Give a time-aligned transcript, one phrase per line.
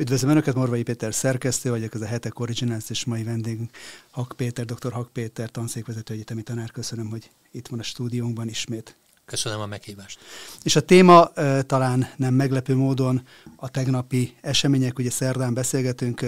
[0.00, 3.70] Üdvözlöm Önöket, Morvai Péter szerkesztő vagyok, ez a Hetek Originals, és mai vendégünk
[4.10, 4.92] Hak Péter, dr.
[4.92, 6.70] Hak Péter, tanszékvezető egyetemi tanár.
[6.70, 8.96] Köszönöm, hogy itt van a stúdiónkban ismét.
[9.24, 10.18] Köszönöm a meghívást.
[10.62, 11.30] És a téma
[11.66, 13.26] talán nem meglepő módon
[13.56, 16.24] a tegnapi események, ugye szerdán beszélgetünk,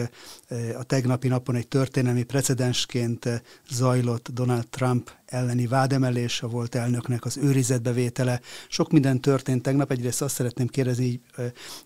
[0.79, 7.37] a tegnapi napon egy történelmi precedensként zajlott Donald Trump elleni vádemelés, a volt elnöknek az
[7.37, 8.41] őrizetbevétele.
[8.69, 11.21] Sok minden történt tegnap, egyrészt azt szeretném kérdezni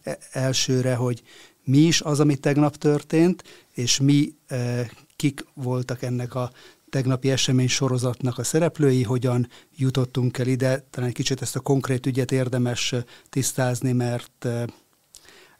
[0.02, 1.22] e, elsőre, hogy
[1.66, 3.42] mi is az, ami tegnap történt,
[3.74, 6.50] és mi e, kik voltak ennek a
[6.90, 10.86] tegnapi esemény sorozatnak a szereplői, hogyan jutottunk el ide.
[10.90, 12.94] Talán egy kicsit ezt a konkrét ügyet érdemes
[13.28, 14.66] tisztázni, mert e,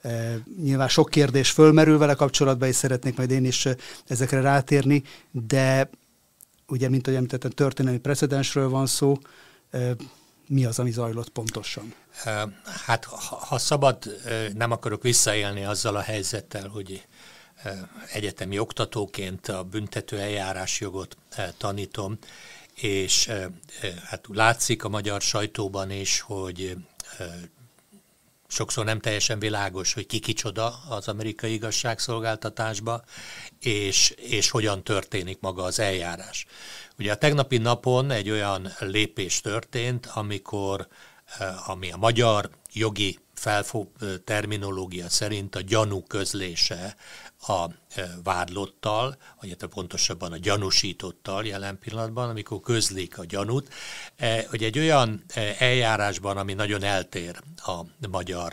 [0.01, 3.69] e, nyilván sok kérdés fölmerül vele kapcsolatban, és szeretnék majd én is
[4.07, 5.91] ezekre rátérni, de
[6.69, 9.19] ugye, mint ahogy említettem, történelmi precedensről van szó,
[10.49, 11.95] mi az, ami zajlott pontosan?
[12.87, 14.21] Hát, ha szabad,
[14.55, 17.07] nem akarok visszaélni azzal a helyzettel, hogy
[18.13, 21.17] egyetemi oktatóként a büntető eljárásjogot
[21.57, 22.19] tanítom,
[22.75, 23.31] és
[24.05, 26.77] hát látszik a magyar sajtóban is, hogy
[28.49, 33.05] sokszor nem teljesen világos, hogy ki kicsoda az amerikai igazságszolgáltatásba,
[33.61, 36.47] és, és hogyan történik maga az eljárás.
[36.99, 40.89] Ugye a tegnapi napon egy olyan lépés történt, amikor
[41.39, 43.89] Eh, ami a magyar jogi felfog
[44.25, 46.97] terminológia szerint a gyanú közlése
[47.49, 53.73] a eh, vádlottal, vagy hát pontosabban a gyanúsítottal jelen pillanatban, amikor közlik a gyanút,
[54.17, 55.25] eh, hogy egy olyan
[55.59, 58.53] eljárásban, ami nagyon eltér a magyar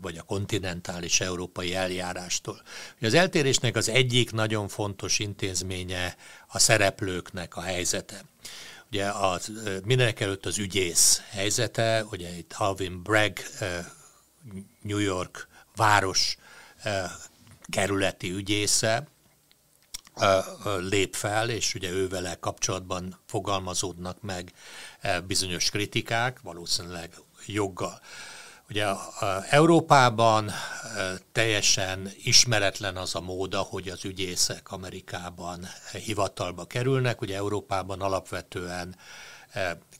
[0.00, 2.62] vagy a kontinentális európai eljárástól.
[3.00, 8.24] Az eltérésnek az egyik nagyon fontos intézménye a szereplőknek a helyzete.
[8.90, 9.52] Ugye az,
[9.84, 13.38] mindenek előtt az ügyész helyzete, ugye itt Alvin Bragg,
[14.82, 16.36] New York város
[17.70, 19.06] kerületi ügyésze
[20.78, 24.52] lép fel, és ugye ővele kapcsolatban fogalmazódnak meg
[25.26, 27.14] bizonyos kritikák, valószínűleg
[27.46, 28.00] joggal.
[28.68, 28.86] Ugye
[29.50, 30.50] Európában
[31.32, 37.20] teljesen ismeretlen az a móda, hogy az ügyészek Amerikában hivatalba kerülnek.
[37.20, 38.96] Ugye Európában alapvetően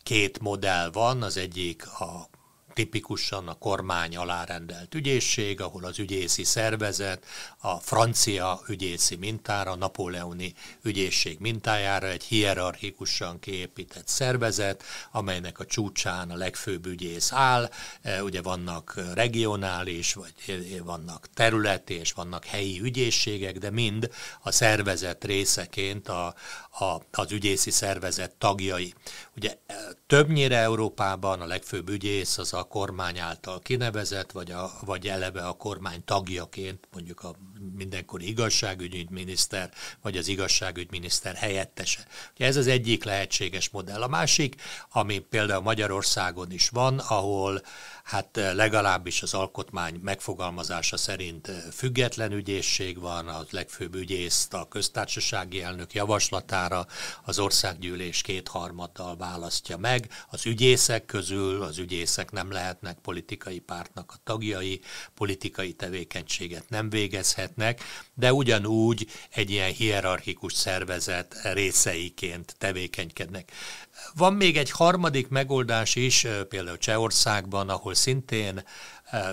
[0.02, 2.28] két modell van, az egyik a
[2.74, 7.24] tipikusan a kormány alárendelt ügyészség, ahol az ügyészi szervezet
[7.58, 16.30] a francia ügyészi mintára, a napóleoni ügyészség mintájára egy hierarchikusan kiépített szervezet, amelynek a csúcsán
[16.30, 17.70] a legfőbb ügyész áll,
[18.02, 24.10] e, ugye vannak regionális, vagy vannak területi, és vannak helyi ügyészségek, de mind
[24.42, 26.34] a szervezet részeként a,
[26.78, 28.94] a, az ügyészi szervezet tagjai.
[29.36, 29.74] Ugye e,
[30.06, 35.52] többnyire Európában a legfőbb ügyész az a kormány által kinevezett, vagy, a, vagy eleve a
[35.52, 37.34] kormány tagjaként, mondjuk a
[37.76, 39.70] mindenkori igazságügyminiszter,
[40.02, 42.06] vagy az igazságügyminiszter helyettese.
[42.34, 44.02] Ugye ez az egyik lehetséges modell.
[44.02, 44.54] A másik,
[44.90, 47.62] ami például Magyarországon is van, ahol
[48.02, 54.68] hát eh, legalábbis az alkotmány megfogalmazása szerint eh, független ügyészség van, a legfőbb ügyészt a
[54.68, 56.86] köztársasági elnök javaslatára
[57.24, 60.08] az országgyűlés kétharmaddal választja meg.
[60.30, 64.80] Az ügyészek közül az ügyészek nem lehetnek politikai pártnak a tagjai,
[65.14, 67.82] politikai tevékenységet nem végezhetnek,
[68.14, 73.52] de ugyanúgy egy ilyen hierarchikus szervezet részeiként tevékenykednek.
[74.14, 78.64] Van még egy harmadik megoldás is, például Csehországban, ahol szintén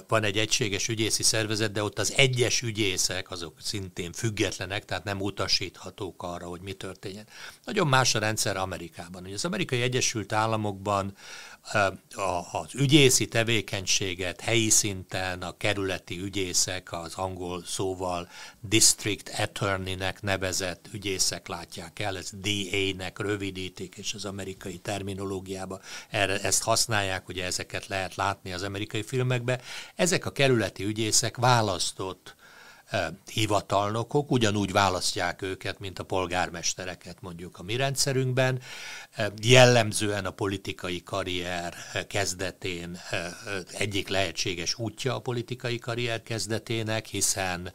[0.07, 5.21] van egy egységes ügyészi szervezet, de ott az egyes ügyészek, azok szintén függetlenek, tehát nem
[5.21, 7.27] utasíthatók arra, hogy mi történjen.
[7.65, 9.23] Nagyon más a rendszer Amerikában.
[9.23, 11.15] Ugye az amerikai Egyesült Államokban
[12.51, 18.29] az ügyészi tevékenységet helyi szinten a kerületi ügyészek, az angol szóval
[18.61, 26.63] district attorney-nek nevezett ügyészek látják el, ez DA-nek rövidítik, és az amerikai terminológiába erre, ezt
[26.63, 29.61] használják, ugye ezeket lehet látni az amerikai filmekben.
[29.95, 32.37] Ezek a kerületi ügyészek választott
[33.31, 38.61] hivatalnokok, ugyanúgy választják őket, mint a polgármestereket mondjuk a mi rendszerünkben.
[39.41, 41.73] Jellemzően a politikai karrier
[42.07, 42.99] kezdetén
[43.71, 47.73] egyik lehetséges útja a politikai karrier kezdetének, hiszen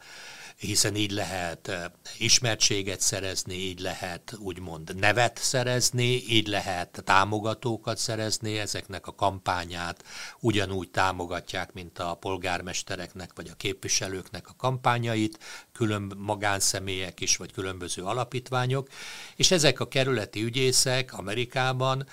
[0.57, 1.83] hiszen így lehet eh,
[2.17, 10.03] ismertséget szerezni, így lehet úgymond nevet szerezni, így lehet támogatókat szerezni, ezeknek a kampányát
[10.39, 15.39] ugyanúgy támogatják, mint a polgármestereknek vagy a képviselőknek a kampányait,
[15.71, 18.87] külön magánszemélyek is, vagy különböző alapítványok,
[19.35, 22.07] és ezek a kerületi ügyészek Amerikában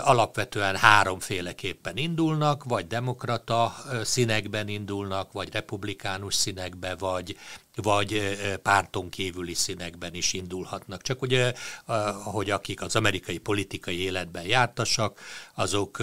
[0.00, 7.36] alapvetően háromféleképpen indulnak, vagy demokrata színekben indulnak, vagy republikánus színekbe, vagy,
[7.82, 11.02] vagy párton kívüli színekben is indulhatnak.
[11.02, 11.52] Csak ugye,
[12.24, 15.20] hogy akik az amerikai politikai életben jártasak,
[15.54, 16.02] azok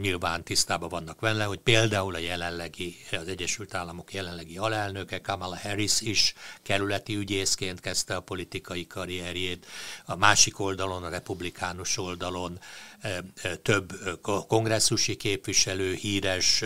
[0.00, 6.00] nyilván tisztában vannak vele, hogy például a jelenlegi, az Egyesült Államok jelenlegi alelnöke, Kamala Harris
[6.00, 9.66] is kerületi ügyészként kezdte a politikai karrierjét,
[10.04, 12.58] a másik oldalon, a republikánus oldalon
[13.62, 13.92] több
[14.22, 16.64] kongresszusi képviselő, híres,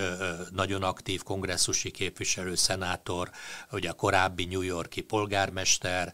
[0.51, 3.31] nagyon aktív kongresszusi képviselő, szenátor,
[3.73, 6.13] ugye a korábbi New Yorki polgármester,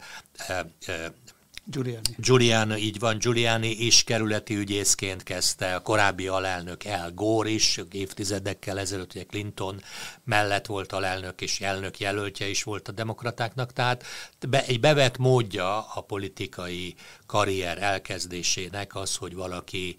[1.69, 2.15] Giuliani.
[2.17, 8.79] Giuliani, így van, Giuliani is kerületi ügyészként kezdte, a korábbi alelnök El Gore is, évtizedekkel
[8.79, 9.81] ezelőtt, ugye Clinton
[10.23, 14.05] mellett volt alelnök, és elnök jelöltje is volt a demokratáknak, tehát
[14.49, 19.97] be, egy bevett módja a politikai karrier elkezdésének az, hogy valaki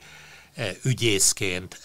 [0.83, 1.81] ügyészként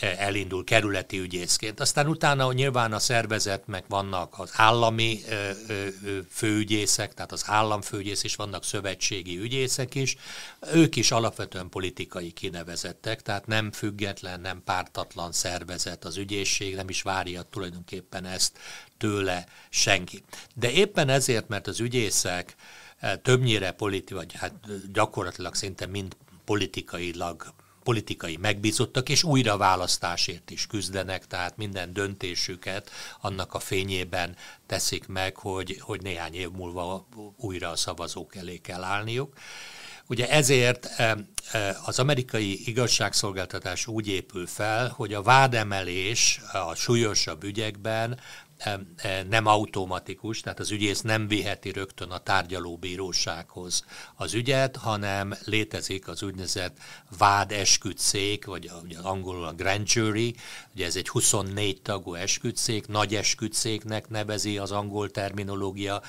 [0.00, 1.80] elindul, kerületi ügyészként.
[1.80, 5.20] Aztán utána nyilván a szervezetnek vannak az állami
[6.30, 10.16] főügyészek, tehát az államfőügyész is, vannak szövetségi ügyészek is.
[10.72, 17.02] Ők is alapvetően politikai kinevezettek, tehát nem független, nem pártatlan szervezet az ügyészség, nem is
[17.02, 18.58] várja tulajdonképpen ezt
[18.98, 20.24] tőle senki.
[20.54, 22.54] De éppen ezért, mert az ügyészek
[23.22, 27.54] többnyire politi, vagy hát gyakorlatilag szinte mind politikailag
[27.88, 32.90] politikai megbízottak, és újra választásért is küzdenek, tehát minden döntésüket
[33.20, 34.36] annak a fényében
[34.66, 39.32] teszik meg, hogy, hogy néhány év múlva újra a szavazók elé kell állniuk.
[40.06, 41.16] Ugye ezért e,
[41.52, 48.20] e, az amerikai igazságszolgáltatás úgy épül fel, hogy a vádemelés a súlyosabb ügyekben
[49.28, 53.84] nem automatikus, tehát az ügyész nem viheti rögtön a tárgyalóbírósághoz
[54.14, 56.76] az ügyet, hanem létezik az úgynevezett
[57.18, 60.34] vádesküdszék, vagy az angolul a grand jury,
[60.74, 66.02] ugye ez egy 24 tagú esküdszék, nagy esküdszéknek nevezi az angol terminológia,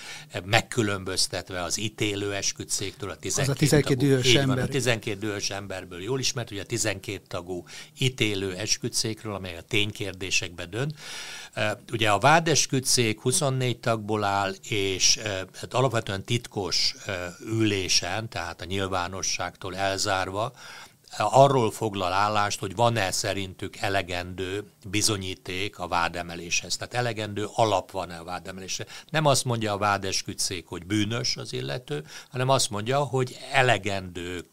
[0.46, 4.56] megkülönböztetve az ítélő esküdszéktől a 12, az a 12 tagú, dühös ember.
[4.56, 7.66] Van, a 12 dühös emberből jól ismert, ugye a 12 tagú
[7.98, 10.94] ítélő esküdszékről, amely a ténykérdésekbe dönt.
[11.92, 15.20] Ugye a vádeskütszék 24 tagból áll, és
[15.54, 16.96] hát alapvetően titkos
[17.46, 20.54] ülésen, tehát a nyilvánosságtól elzárva,
[21.18, 26.78] arról foglal állást, hogy van-e szerintük elegendő bizonyíték a vádemeléshez.
[26.78, 28.86] Tehát elegendő alap van-e a vádemelésre.
[29.10, 34.46] Nem azt mondja a vádeskütszék, hogy bűnös az illető, hanem azt mondja, hogy elegendő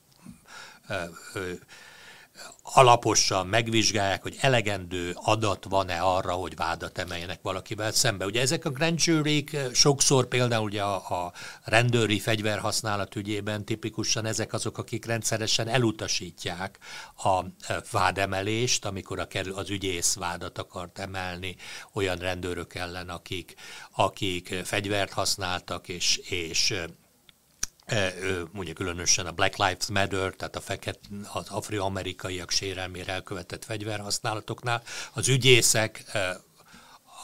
[2.63, 8.25] alaposan megvizsgálják, hogy elegendő adat van-e arra, hogy vádat emeljenek valakivel szembe.
[8.25, 11.33] Ugye ezek a grand jury sokszor például ugye a, a
[11.65, 16.79] rendőri fegyverhasználat ügyében tipikusan ezek azok, akik rendszeresen elutasítják
[17.17, 17.41] a
[17.91, 21.57] vádemelést, amikor a, az ügyész vádat akart emelni
[21.93, 23.55] olyan rendőrök ellen, akik,
[23.91, 26.75] akik fegyvert használtak és, és
[27.87, 28.13] E,
[28.53, 30.99] mondjuk különösen a Black Lives Matter, tehát a feket,
[31.33, 36.41] az afroamerikaiak sérelmére elkövetett fegyverhasználatoknál, az ügyészek e,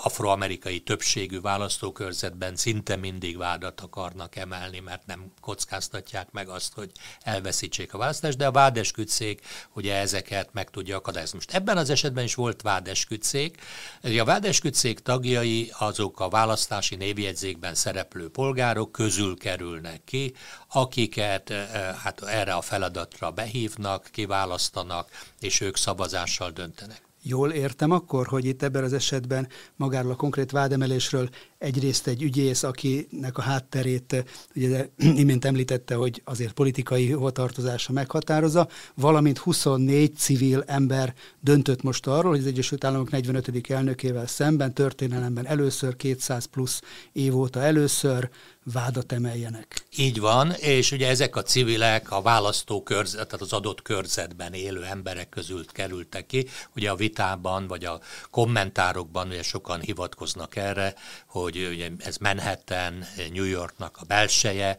[0.02, 6.90] afroamerikai többségű választókörzetben szinte mindig vádat akarnak emelni, mert nem kockáztatják meg azt, hogy
[7.20, 9.40] elveszítsék a választást, de a vádeskütszék
[9.75, 11.37] ugye ezeket meg tudja akadályozni.
[11.37, 13.60] Most ebben az esetben is volt vádeskütszék.
[14.02, 20.34] A vádeskütszék tagjai azok a választási névjegyzékben szereplő polgárok közül kerülnek ki,
[20.69, 21.69] akiket eh,
[22.03, 25.10] hát erre a feladatra behívnak, kiválasztanak,
[25.41, 27.10] és ők szavazással döntenek.
[27.22, 31.29] Jól értem akkor, hogy itt ebben az esetben magáról a konkrét vádemelésről
[31.62, 34.88] egyrészt egy ügyész, akinek a hátterét ugye
[35.22, 42.40] imént említette, hogy azért politikai hovatartozása meghatározza, valamint 24 civil ember döntött most arról, hogy
[42.40, 43.70] az Egyesült Államok 45.
[43.70, 48.31] elnökével szemben történelemben először 200 plusz év óta először
[48.64, 49.84] vádat emeljenek.
[49.96, 54.84] Így van, és ugye ezek a civilek a választó körzet, tehát az adott körzetben élő
[54.84, 56.46] emberek közül kerültek ki.
[56.76, 58.00] Ugye a vitában, vagy a
[58.31, 60.94] kommentárokban ugye sokan hivatkoznak erre,
[61.26, 64.76] hogy ugye ez Manhattan, New Yorknak a belseje,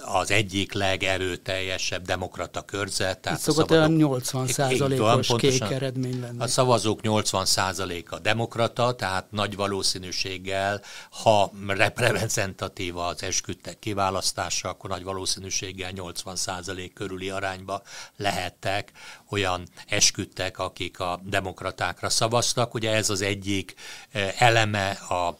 [0.00, 3.18] az egyik legerőteljesebb demokrata körzet.
[3.18, 6.38] Tehát Itt szokott olyan 80 százalékos kék eredmény lenni.
[6.38, 15.02] A szavazók 80 százaléka demokrata, tehát nagy valószínűséggel, ha reprezentatív az esküdtek kiválasztása, akkor nagy
[15.02, 17.82] valószínűséggel 80 százalék körüli arányba
[18.16, 18.92] lehettek
[19.30, 22.74] olyan esküdtek, akik a demokratákra szavaztak.
[22.74, 23.74] Ugye ez az egyik
[24.38, 25.38] eleme a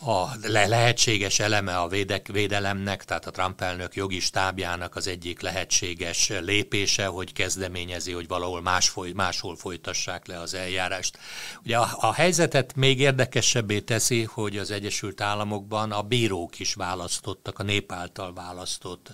[0.00, 6.28] a lehetséges eleme a védek, védelemnek, tehát a Trump elnök jogi stábjának az egyik lehetséges
[6.28, 11.18] lépése, hogy kezdeményezi, hogy valahol más foly, máshol folytassák le az eljárást.
[11.64, 17.58] Ugye a, a helyzetet még érdekesebbé teszi, hogy az Egyesült Államokban a bírók is választottak,
[17.58, 19.10] a nép által választott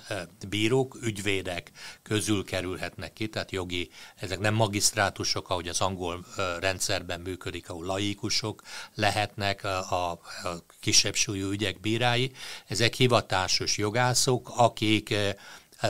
[0.48, 1.70] bírók, ügyvédek
[2.02, 6.24] közül kerülhetnek ki, tehát jogi, ezek nem magisztrátusok, ahogy az angol
[6.60, 8.62] rendszerben működik, ahol laikusok
[8.94, 10.20] lehetnek a, a
[10.82, 12.32] kisebb súlyú ügyek bírái,
[12.66, 15.34] ezek hivatásos jogászok, akik eh,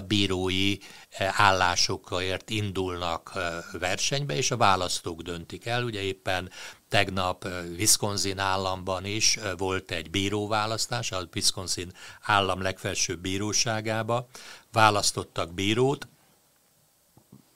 [0.07, 0.79] bírói
[1.11, 3.43] eh, állásokért indulnak eh,
[3.79, 5.85] versenybe, és a választók döntik el.
[5.85, 6.51] Ugye éppen
[6.89, 14.27] tegnap Wisconsin államban is volt egy bíróválasztás, a Wisconsin állam legfelsőbb bíróságába
[14.73, 16.09] választottak bírót,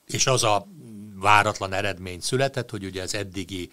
[0.06, 0.66] és az a
[1.18, 3.70] váratlan eredmény született, hogy ugye az eddigi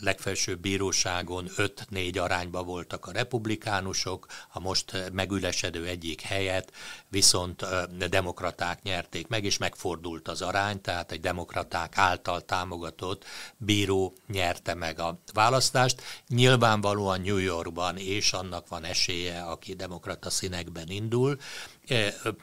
[0.00, 6.72] legfelsőbb bíróságon 5-4 arányba voltak a republikánusok, a most megülesedő egyik helyet
[7.08, 13.24] viszont eh, demokraták nyerték meg, és megfordult az arány, tehát egy demokraták által támogatott
[13.56, 16.02] bíró nyerte meg a választást.
[16.28, 21.38] Nyilvánvalóan New Yorkban és annak van esélye, aki demokrata színekben indul,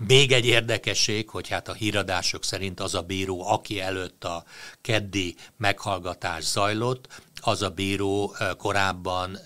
[0.08, 4.43] még egy érdekesség, hogy hát a híradások szerint az a bíró, aki előtt a
[4.82, 7.02] keddi meghallgatás zajlott,
[7.44, 9.40] az a bíró korábban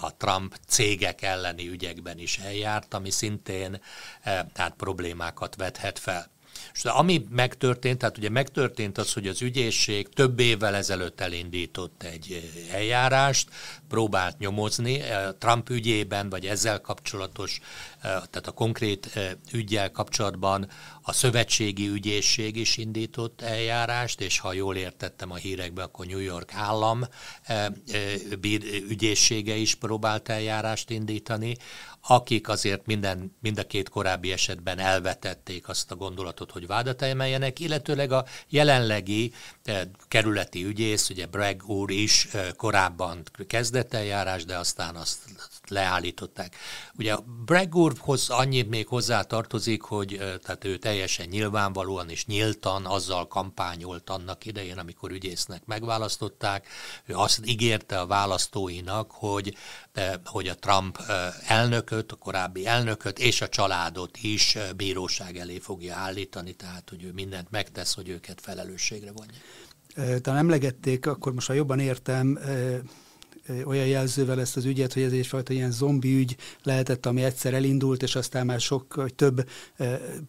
[0.00, 3.80] a Trump cégek elleni ügyekben is eljárt, ami szintén
[4.22, 6.32] tehát problémákat vethet fel.
[6.74, 12.50] És ami megtörtént, tehát ugye megtörtént az, hogy az ügyészség több évvel ezelőtt elindított egy
[12.72, 13.48] eljárást,
[13.88, 15.02] próbált nyomozni
[15.38, 17.60] Trump ügyében, vagy ezzel kapcsolatos,
[18.04, 19.18] tehát a konkrét
[19.52, 20.68] ügyel kapcsolatban
[21.02, 26.54] a szövetségi ügyészség is indított eljárást, és ha jól értettem a hírekbe, akkor New York
[26.54, 27.04] állam
[28.88, 31.56] ügyészsége is próbált eljárást indítani,
[32.06, 37.60] akik azért minden, mind a két korábbi esetben elvetették azt a gondolatot, hogy vádat emeljenek,
[37.60, 39.32] illetőleg a jelenlegi
[39.64, 45.18] eh, kerületi ügyész, ugye Bragg úr is eh, korábban kezdett eljárás, de aztán azt
[45.68, 46.56] leállították.
[46.98, 53.26] Ugye Bragg úrhoz annyit még hozzá tartozik, hogy tehát ő teljesen nyilvánvalóan és nyíltan azzal
[53.28, 56.68] kampányolt annak idején, amikor ügyésznek megválasztották.
[57.04, 59.56] Ő azt ígérte a választóinak, hogy,
[60.24, 60.98] hogy a Trump
[61.46, 67.12] elnököt, a korábbi elnököt és a családot is bíróság elé fogja állítani, tehát hogy ő
[67.12, 70.20] mindent megtesz, hogy őket felelősségre vonja.
[70.20, 72.38] Talán emlegették, akkor most ha jobban értem,
[73.64, 78.02] olyan jelzővel ezt az ügyet, hogy ez egyfajta ilyen zombi ügy lehetett, ami egyszer elindult,
[78.02, 79.48] és aztán már sok, vagy több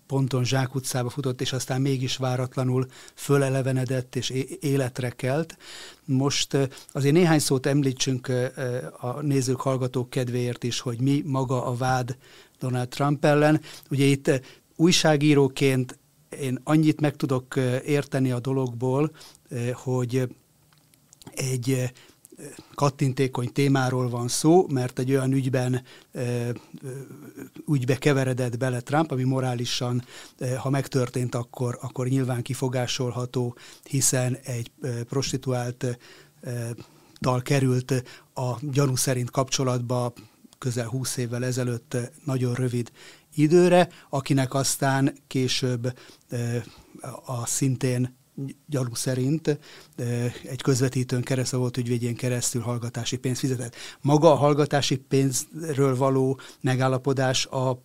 [0.07, 4.29] ponton zsákutcába futott, és aztán mégis váratlanul fölelevenedett és
[4.59, 5.57] életre kelt.
[6.05, 6.57] Most
[6.91, 8.31] azért néhány szót említsünk
[8.99, 12.17] a nézők, hallgatók kedvéért is, hogy mi maga a vád
[12.59, 13.61] Donald Trump ellen.
[13.89, 14.41] Ugye itt
[14.75, 15.97] újságíróként
[16.39, 17.55] én annyit meg tudok
[17.85, 19.11] érteni a dologból,
[19.73, 20.27] hogy
[21.33, 21.91] egy
[22.75, 25.83] kattintékony témáról van szó, mert egy olyan ügyben
[27.71, 30.03] ügybe keveredett bele Trump, ami morálisan,
[30.57, 34.71] ha megtörtént, akkor, akkor nyilván kifogásolható, hiszen egy
[35.09, 35.97] prostituált
[37.19, 40.13] tal került a gyanú szerint kapcsolatba
[40.57, 42.91] közel 20 évvel ezelőtt nagyon rövid
[43.35, 45.99] időre, akinek aztán később
[47.25, 48.15] a szintén
[48.67, 49.59] gyanú szerint
[50.43, 53.75] egy közvetítőn keresztül volt ügyvédjén keresztül hallgatási pénzt fizetett.
[54.01, 57.83] Maga a hallgatási pénzről való megállapodás a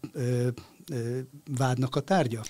[1.56, 2.42] vádnak a tárgya?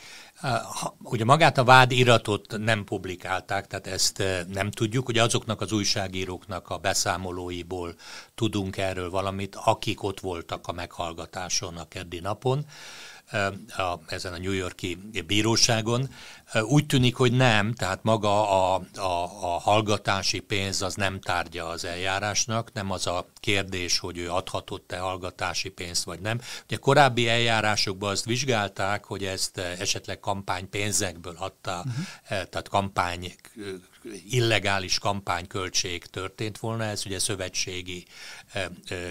[0.99, 5.09] Ugye magát a vádiratot nem publikálták, tehát ezt nem tudjuk.
[5.09, 7.95] Ugye azoknak az újságíróknak a beszámolóiból
[8.35, 12.67] tudunk erről valamit, akik ott voltak a meghallgatáson a keddi napon
[13.77, 16.09] a, ezen a New Yorki bíróságon.
[16.63, 21.85] Úgy tűnik, hogy nem, tehát maga a, a, a hallgatási pénz az nem tárgya az
[21.85, 26.41] eljárásnak, nem az a kérdés, hogy ő adhatott-e hallgatási pénzt vagy nem.
[26.65, 32.05] Ugye korábbi eljárásokban azt vizsgálták, hogy ezt esetleg kampánypénzekből adta, uh-huh.
[32.29, 33.33] tehát kampány
[34.31, 38.05] illegális kampányköltség történt volna, ez ugye szövetségi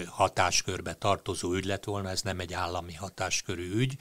[0.06, 3.96] hatáskörbe tartozó ügy lett volna, ez nem egy állami hatáskörű ügy.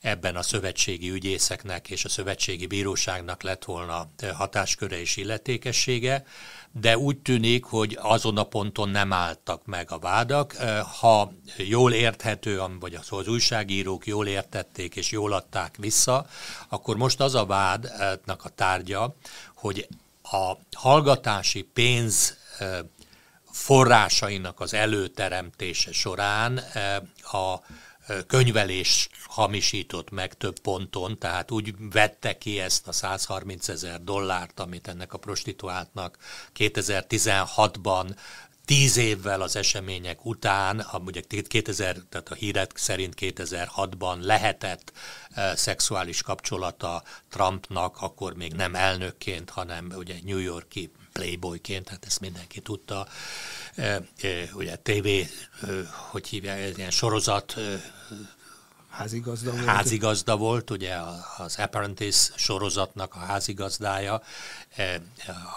[0.00, 6.24] Ebben a szövetségi ügyészeknek és a szövetségi bíróságnak lett volna hatásköre és illetékessége,
[6.72, 10.52] de úgy tűnik, hogy azon a ponton nem álltak meg a vádak.
[11.00, 16.26] Ha jól érthető, vagy az újságírók jól értették és jól adták vissza,
[16.68, 19.16] akkor most az a vádnak a tárgya,
[19.54, 19.88] hogy
[20.30, 22.36] a hallgatási pénz
[23.50, 26.56] forrásainak az előteremtése során
[27.32, 27.60] a
[28.26, 34.88] könyvelés hamisított meg több ponton, tehát úgy vette ki ezt a 130 ezer dollárt, amit
[34.88, 36.16] ennek a prostituáltnak
[36.58, 38.16] 2016-ban
[38.70, 44.92] tíz évvel az események után, ugye 2000, tehát a hírek szerint 2006-ban lehetett
[45.30, 52.20] e, szexuális kapcsolata Trumpnak, akkor még nem elnökként, hanem ugye New Yorki playboyként, hát ezt
[52.20, 53.06] mindenki tudta,
[53.74, 54.02] e, e,
[54.52, 55.26] ugye TV, e,
[56.10, 57.80] hogy hívják, ilyen sorozat e,
[58.90, 59.64] házigazda volt.
[59.64, 60.96] Házigazda volt, ugye
[61.36, 64.22] az Apprentice sorozatnak a házigazdája,
[64.76, 64.94] eh,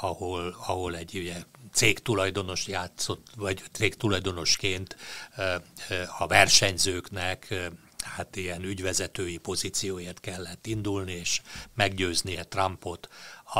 [0.01, 1.35] ahol, ahol egy ugye,
[1.73, 4.95] cégtulajdonos játszott, vagy cégtulajdonosként
[6.17, 7.53] a versenyzőknek
[8.03, 11.41] hát ilyen ügyvezetői pozícióját kellett indulni, és
[11.75, 13.09] meggyőznie Trumpot
[13.43, 13.59] a,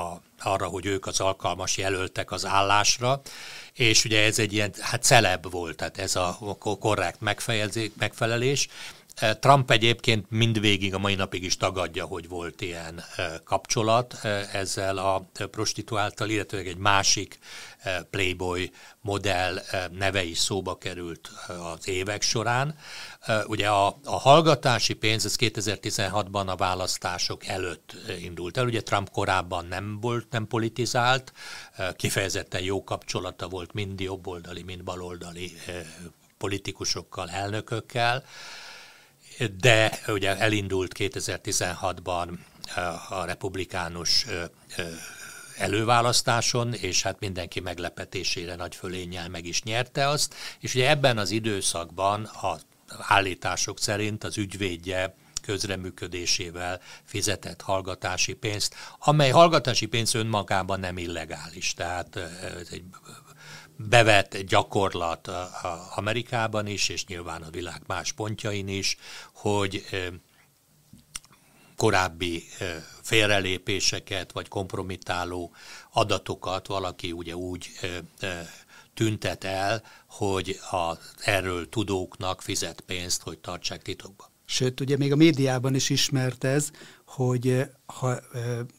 [0.00, 3.20] a, arra, hogy ők az alkalmas jelöltek az állásra,
[3.72, 7.20] és ugye ez egy ilyen, hát celeb volt, tehát ez a korrekt
[7.96, 8.68] megfelelés,
[9.40, 13.04] Trump egyébként mindvégig a mai napig is tagadja, hogy volt ilyen
[13.44, 14.14] kapcsolat
[14.52, 17.38] ezzel a prostituáltal, illetve egy másik
[18.10, 18.70] Playboy
[19.00, 22.78] modell neve is szóba került az évek során.
[23.46, 28.66] Ugye a, a hallgatási pénz, ez 2016-ban a választások előtt indult el.
[28.66, 31.32] Ugye Trump korábban nem volt, nem politizált,
[31.96, 35.52] kifejezetten jó kapcsolata volt mind jobboldali, mind baloldali
[36.38, 38.24] politikusokkal, elnökökkel
[39.60, 42.28] de ugye elindult 2016-ban
[43.08, 44.26] a republikánus
[45.56, 51.30] előválasztáson, és hát mindenki meglepetésére nagy fölénnyel meg is nyerte azt, és ugye ebben az
[51.30, 52.58] időszakban a
[52.98, 55.14] állítások szerint az ügyvédje
[55.46, 62.16] közreműködésével fizetett hallgatási pénzt, amely hallgatási pénz önmagában nem illegális, tehát
[62.60, 62.84] ez egy
[63.76, 65.30] bevett gyakorlat
[65.94, 68.96] Amerikában is, és nyilván a világ más pontjain is,
[69.34, 69.84] hogy
[71.76, 72.44] korábbi
[73.02, 75.54] félrelépéseket vagy kompromittáló
[75.92, 77.70] adatokat valaki ugye úgy
[78.94, 84.35] tüntet el, hogy az erről tudóknak fizet pénzt, hogy tartsák titokban.
[84.48, 86.70] Sőt, ugye még a médiában is ismert ez,
[87.06, 88.20] hogy ha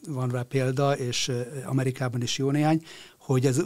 [0.08, 1.32] van rá példa, és
[1.64, 2.82] Amerikában is jó néhány,
[3.18, 3.64] hogy az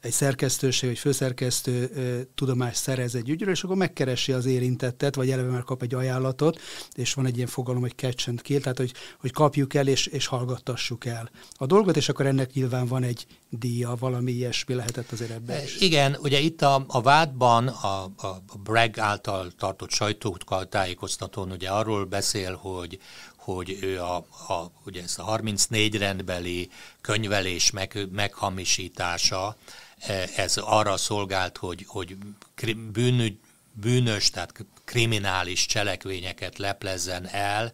[0.00, 1.90] egy szerkesztőség, egy főszerkesztő
[2.34, 6.60] tudomást szerez egy ügyről, és akkor megkeresi az érintettet, vagy eleve már kap egy ajánlatot,
[6.94, 10.06] és van egy ilyen fogalom, hogy catch and kill, tehát hogy, hogy kapjuk el és,
[10.06, 15.12] és hallgattassuk el a dolgot, és akkor ennek nyilván van egy díja, valami ilyesmi lehetett
[15.12, 15.80] azért ebben is.
[15.80, 22.54] Igen, ugye itt a, a vádban a, a Bragg által tartott sajtótájékoztatón ugye arról beszél,
[22.54, 22.98] hogy,
[23.36, 24.16] hogy ő a,
[24.48, 29.87] a, ugye ezt a 34 rendbeli könyvelés meg, meghamisítása, e,
[30.36, 32.16] ez arra szolgált, hogy, hogy
[32.92, 33.38] bűnügy,
[33.72, 34.52] bűnös, tehát
[34.84, 37.72] kriminális cselekvényeket leplezzen el,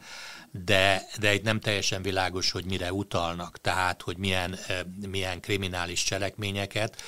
[0.65, 6.03] de, de itt nem teljesen világos, hogy mire utalnak, tehát hogy milyen, e, milyen kriminális
[6.03, 7.03] cselekményeket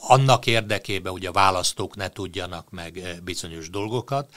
[0.00, 4.30] annak érdekében, hogy a választók ne tudjanak meg eh, bizonyos dolgokat.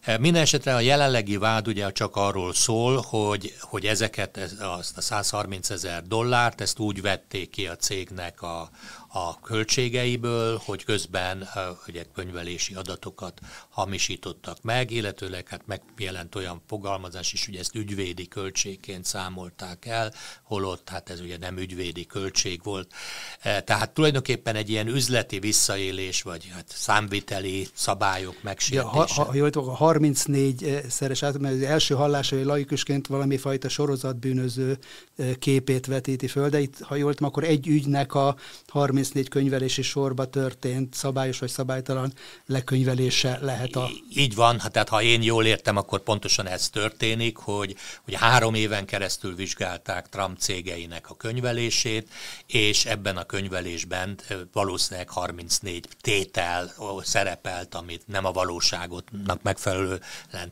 [0.00, 5.70] Eh, minden a jelenlegi vád ugye csak arról szól, hogy, hogy ezeket, azt a 130
[5.70, 8.70] ezer dollárt, ezt úgy vették ki a cégnek a,
[9.12, 11.48] a költségeiből, hogy közben
[11.88, 19.04] ugye, könyvelési adatokat hamisítottak meg, illetőleg hát megjelent olyan fogalmazás is, hogy ezt ügyvédi költségként
[19.04, 22.92] számolták el, holott hát ez ugye nem ügyvédi költség volt.
[23.40, 28.96] E, tehát tulajdonképpen egy ilyen üzleti visszaélés, vagy hát számviteli szabályok megsértése.
[28.96, 33.36] Ja, ha, ha, jól a 34 szeres át, mert az első hallása, hogy laikusként valami
[33.36, 34.78] fajta sorozatbűnöző
[35.16, 39.28] e, képét vetíti föl, de itt, ha jól tudom, akkor egy ügynek a 30 34
[39.28, 42.12] könyvelési sorba történt szabályos vagy szabálytalan
[42.46, 43.90] lekönyvelése lehet a...
[44.14, 48.54] Így van, hát tehát ha én jól értem, akkor pontosan ez történik, hogy, hogy három
[48.54, 52.08] éven keresztül vizsgálták Trump cégeinek a könyvelését,
[52.46, 54.18] és ebben a könyvelésben
[54.52, 60.00] valószínűleg 34 tétel szerepelt, amit nem a valóságotnak megfelelően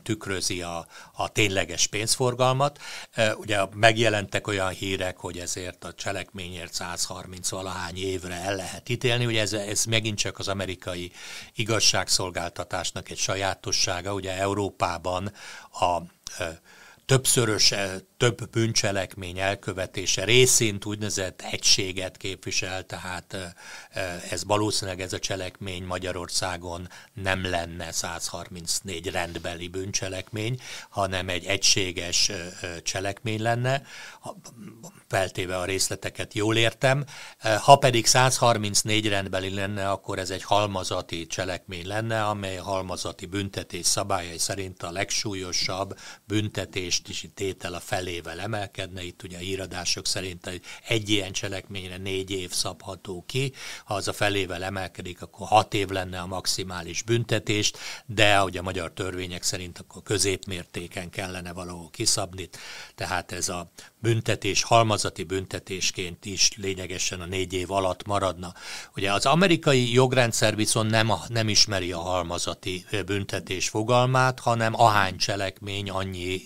[0.03, 2.79] tükrözi a, a tényleges pénzforgalmat.
[3.35, 9.25] Ugye megjelentek olyan hírek, hogy ezért a cselekményért 130 valahány évre el lehet ítélni.
[9.25, 11.11] Ugye ez, ez megint csak az amerikai
[11.55, 14.13] igazságszolgáltatásnak egy sajátossága.
[14.13, 15.31] Ugye Európában
[15.71, 15.97] a
[17.09, 17.73] többszörös,
[18.17, 23.55] több bűncselekmény elkövetése részint úgynevezett egységet képvisel, tehát
[24.29, 32.31] ez valószínűleg ez a cselekmény Magyarországon nem lenne 134 rendbeli bűncselekmény, hanem egy egységes
[32.83, 33.81] cselekmény lenne,
[35.07, 37.05] feltéve a részleteket jól értem.
[37.59, 44.37] Ha pedig 134 rendbeli lenne, akkor ez egy halmazati cselekmény lenne, amely halmazati büntetés szabályai
[44.37, 49.03] szerint a legsúlyosabb büntetést is tétel a felével emelkedne.
[49.03, 53.53] Itt ugye a híradások szerint egy ilyen cselekményre négy év szabható ki,
[53.85, 58.61] ha az a felével emelkedik, akkor hat év lenne a maximális büntetést, de ahogy a
[58.61, 62.49] magyar törvények szerint akkor középmértéken kellene valahol kiszabni,
[62.95, 68.53] tehát ez a büntetés, halmazati büntetésként is lényegesen a négy év alatt maradna.
[68.95, 75.89] Ugye az amerikai jogrendszer viszont nem, nem ismeri a halmazati büntetés fogalmát, hanem ahány cselekmény
[75.89, 76.41] annyi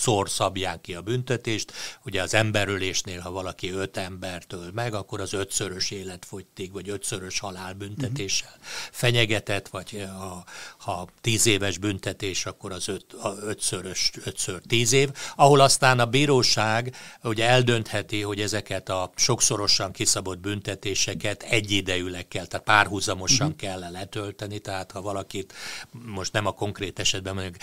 [0.00, 1.72] szor szabják ki a büntetést.
[2.04, 8.48] Ugye az emberölésnél, ha valaki öt embertől meg, akkor az ötszörös életfogytig, vagy ötszörös halálbüntetéssel
[8.56, 8.64] uh-huh.
[8.90, 10.44] fenyegetett, vagy ha,
[10.78, 16.06] ha tíz éves büntetés, akkor az öt, a ötszörös, ötször tíz év, ahol aztán a
[16.06, 23.60] bíróság ugye eldöntheti, hogy ezeket a sokszorosan kiszabott büntetéseket egyidejűleg kell, tehát párhuzamosan uh-huh.
[23.60, 25.52] kell letölteni, tehát ha valakit
[25.90, 27.56] most nem a konkrét esetben mondjuk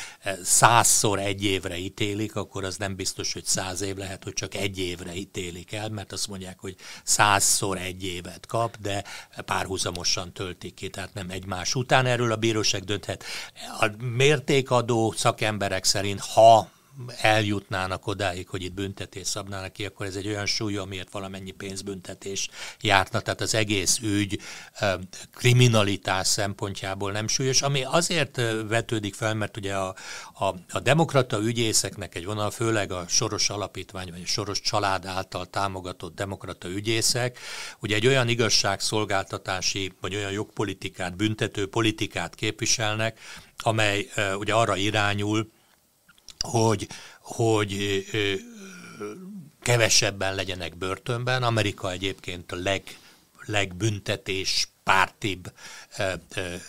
[0.44, 4.56] százszor egy évre ítéli, ítélik, akkor az nem biztos, hogy száz év lehet, hogy csak
[4.56, 9.04] egy évre ítélik el, mert azt mondják, hogy százszor egy évet kap, de
[9.46, 12.06] párhuzamosan töltik ki, tehát nem egymás után.
[12.06, 13.24] Erről a bíróság dönthet.
[13.80, 16.70] A mértékadó szakemberek szerint, ha
[17.18, 22.50] eljutnának odáig, hogy itt büntetés szabnának ki, akkor ez egy olyan súly, amiért valamennyi pénzbüntetés
[22.82, 23.20] járna.
[23.20, 24.40] Tehát az egész ügy
[25.34, 29.96] kriminalitás szempontjából nem súlyos, ami azért vetődik fel, mert ugye a,
[30.34, 35.46] a, a demokrata ügyészeknek egy vonal, főleg a Soros Alapítvány vagy a Soros Család által
[35.46, 37.40] támogatott demokrata ügyészek,
[37.80, 43.20] ugye egy olyan igazságszolgáltatási vagy olyan jogpolitikát, büntető politikát képviselnek,
[43.58, 44.08] amely
[44.38, 45.56] ugye arra irányul,
[46.40, 46.88] hogy,
[47.22, 48.04] hogy
[49.62, 51.44] kevesebben legyenek börtönben.
[51.44, 52.84] Amerika egyébként a leg,
[53.46, 55.54] legbüntetés pártibb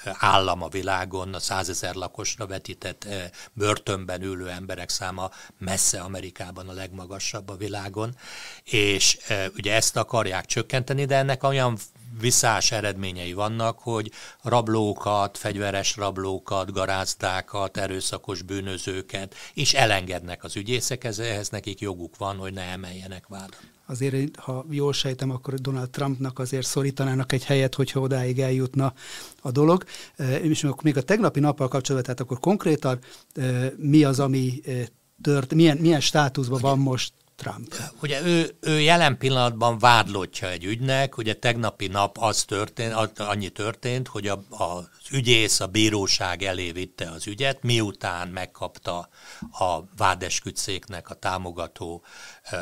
[0.04, 3.08] állam a világon, a százezer lakosra vetített
[3.52, 8.16] börtönben ülő emberek száma messze Amerikában a legmagasabb a világon,
[8.64, 9.18] és
[9.56, 11.78] ugye ezt akarják csökkenteni, de ennek olyan
[12.20, 14.10] visszás eredményei vannak, hogy
[14.42, 22.52] rablókat, fegyveres rablókat, garázdákat, erőszakos bűnözőket is elengednek az ügyészek, ehhez nekik joguk van, hogy
[22.52, 28.00] ne emeljenek vádat azért, ha jól sejtem, akkor Donald Trumpnak azért szorítanának egy helyet, hogyha
[28.00, 28.92] odáig eljutna
[29.40, 29.84] a dolog.
[30.42, 32.98] És még a tegnapi nappal kapcsolatban, tehát akkor konkrétan
[33.76, 34.60] mi az, ami
[35.22, 37.74] tört, milyen, milyen státuszban van most Trump.
[38.02, 44.08] Ugye ő, ő jelen pillanatban vádlottja egy ügynek, ugye tegnapi nap az történt, annyi történt,
[44.08, 49.08] hogy a, az ügyész a bíróság elé vitte az ügyet, miután megkapta
[49.50, 52.02] a vádeskütszéknek a támogató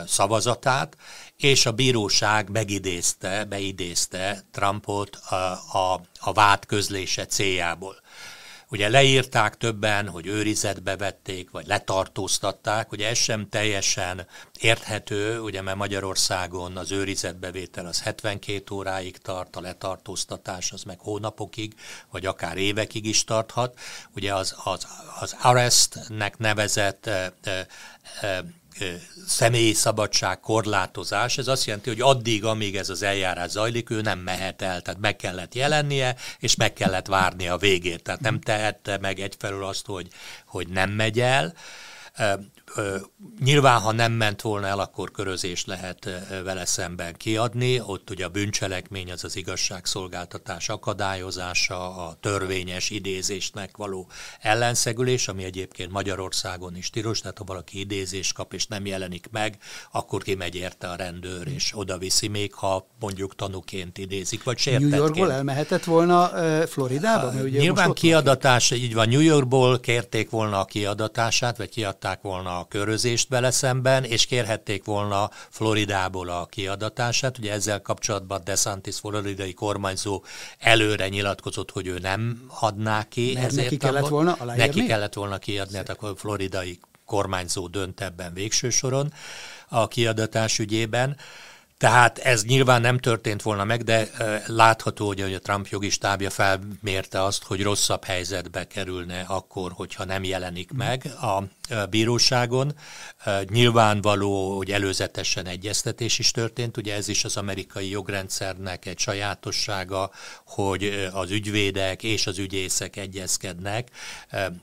[0.07, 0.97] szavazatát,
[1.37, 5.35] és a bíróság megidézte, beidézte Trumpot a,
[5.79, 7.97] a, a vád közlése céljából.
[8.71, 14.27] Ugye leírták többen, hogy őrizetbe vették, vagy letartóztatták, ugye ez sem teljesen
[14.61, 21.75] érthető, ugye mert Magyarországon az őrizetbevétel az 72 óráig tart, a letartóztatás az meg hónapokig,
[22.11, 23.79] vagy akár évekig is tarthat.
[24.15, 24.87] Ugye az, az,
[25.21, 27.67] az arrestnek nevezett e, e,
[29.27, 31.39] személyi szabadság korlátozás.
[31.39, 35.01] Ez azt jelenti, hogy addig, amíg ez az eljárás zajlik, ő nem mehet el, tehát
[35.01, 38.03] meg kellett jelennie, és meg kellett várni a végét.
[38.03, 40.09] Tehát nem tehette meg egyfelől azt, hogy,
[40.47, 41.55] hogy nem megy el,
[43.45, 46.09] Nyilván, ha nem ment volna el, akkor körözés lehet
[46.45, 47.81] vele szemben kiadni.
[47.81, 54.09] Ott ugye a bűncselekmény az az igazságszolgáltatás akadályozása, a törvényes idézésnek való
[54.41, 59.59] ellenszegülés, ami egyébként Magyarországon is tilos, tehát ha valaki idézést kap és nem jelenik meg,
[59.93, 64.91] akkor kimegy érte a rendőr és oda viszi még, ha mondjuk tanúként idézik, vagy sértetként.
[64.91, 66.31] New Yorkból elmehetett volna
[66.67, 67.33] Floridába?
[67.33, 72.56] Mert ugye Nyilván kiadatás, így van, New Yorkból kérték volna a kiadatását, vagy kiadták volna
[72.59, 77.39] a körözést vele szemben, és kérhették volna Floridából a kiadatását.
[77.39, 80.25] Ugye ezzel kapcsolatban DeSantis floridai kormányzó
[80.59, 83.33] előre nyilatkozott, hogy ő nem adná ki.
[83.35, 84.67] Mert ezért neki kellett volna aláírni?
[84.67, 89.13] Neki kellett volna kiadni, hát akkor floridai kormányzó dönt ebben végső soron
[89.69, 91.17] a kiadatás ügyében.
[91.79, 94.09] Tehát ez nyilván nem történt volna meg, de
[94.47, 100.25] látható, hogy a Trump jogi stábja felmérte azt, hogy rosszabb helyzetbe kerülne akkor, hogyha nem
[100.25, 101.43] jelenik meg a
[101.91, 102.75] bíróságon.
[103.49, 110.11] Nyilvánvaló, hogy előzetesen egyeztetés is történt, ugye ez is az amerikai jogrendszernek egy sajátossága,
[110.45, 113.91] hogy az ügyvédek és az ügyészek egyezkednek.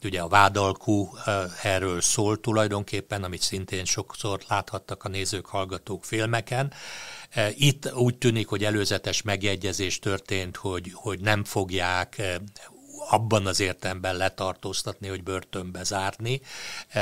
[0.04, 1.18] Ugye a vádalkú
[1.64, 6.74] erről szól tulajdonképpen, amit szintén sokszor láthattak a nézők, hallgatók filmeken.
[7.56, 12.22] Itt úgy tűnik, hogy előzetes megjegyezés történt, hogy, hogy nem fogják
[13.10, 16.42] abban az értelemben letartóztatni, hogy börtönbe zárni,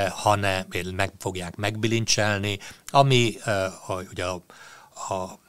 [0.09, 0.65] hanem
[0.95, 3.37] meg fogják megbilincselni, ami
[4.11, 4.43] ugye a,
[5.13, 5.39] a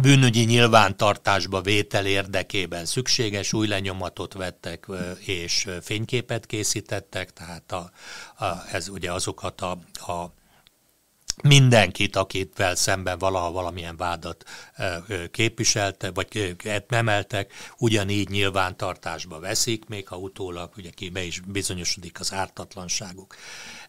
[0.00, 4.86] bűnügyi nyilvántartásba vétel érdekében szükséges, új lenyomatot vettek
[5.18, 7.90] és fényképet készítettek, tehát a,
[8.44, 9.70] a, ez ugye azokat a,
[10.12, 10.32] a
[11.42, 14.44] mindenkit, akitvel szemben valaha valamilyen vádat
[15.30, 16.56] képviselte, vagy
[16.88, 23.34] emeltek, ugyanígy nyilvántartásba veszik, még ha utólag ugye ki be is bizonyosodik az ártatlanságuk.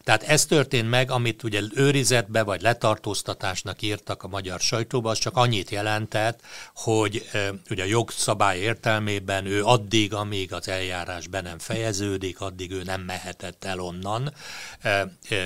[0.04, 5.38] Tehát ez történt meg, amit ugye őrizetbe vagy letartóztatásnak írtak a magyar sajtóba, az csak
[5.38, 6.40] annyit jelentett,
[6.76, 7.30] hogy
[7.70, 13.02] ugye a jogszabály értelmében ő addig, amíg az eljárás be nem fejeződik, addig ő nem
[13.02, 14.34] mehetett el onnan.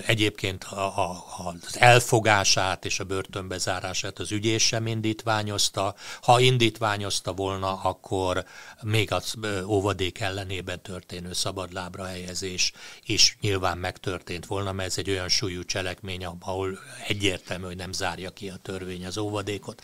[0.05, 1.23] Egyébként a, a,
[1.65, 5.95] az elfogását és a börtönbezárását az ügyész sem indítványozta.
[6.21, 8.45] Ha indítványozta volna, akkor
[8.81, 9.33] még az
[9.65, 12.71] óvadék ellenében történő szabadlábra helyezés
[13.05, 18.29] is nyilván megtörtént volna, mert ez egy olyan súlyú cselekmény, ahol egyértelmű, hogy nem zárja
[18.29, 19.83] ki a törvény az óvadékot.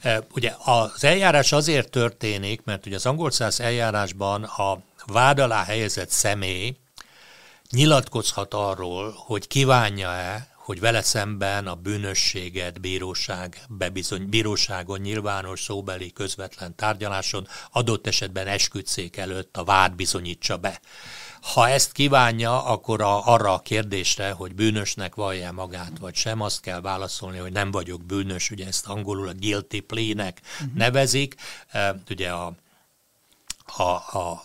[0.00, 5.64] E, ugye az eljárás azért történik, mert ugye az angol száz eljárásban a vád alá
[5.64, 6.76] helyezett személy
[7.70, 16.74] nyilatkozhat arról, hogy kívánja-e, hogy vele szemben a bűnösséget bíróság, bebizony, bíróságon nyilvános szóbeli közvetlen
[16.76, 20.80] tárgyaláson adott esetben esküdszék előtt a vád bizonyítsa be.
[21.42, 26.60] Ha ezt kívánja, akkor a, arra a kérdésre, hogy bűnösnek vallja magát, vagy sem, azt
[26.60, 30.74] kell válaszolni, hogy nem vagyok bűnös, ugye ezt angolul a guilty plea-nek uh-huh.
[30.74, 31.34] nevezik.
[31.74, 32.52] Uh, ugye a,
[33.76, 33.82] a,
[34.18, 34.44] a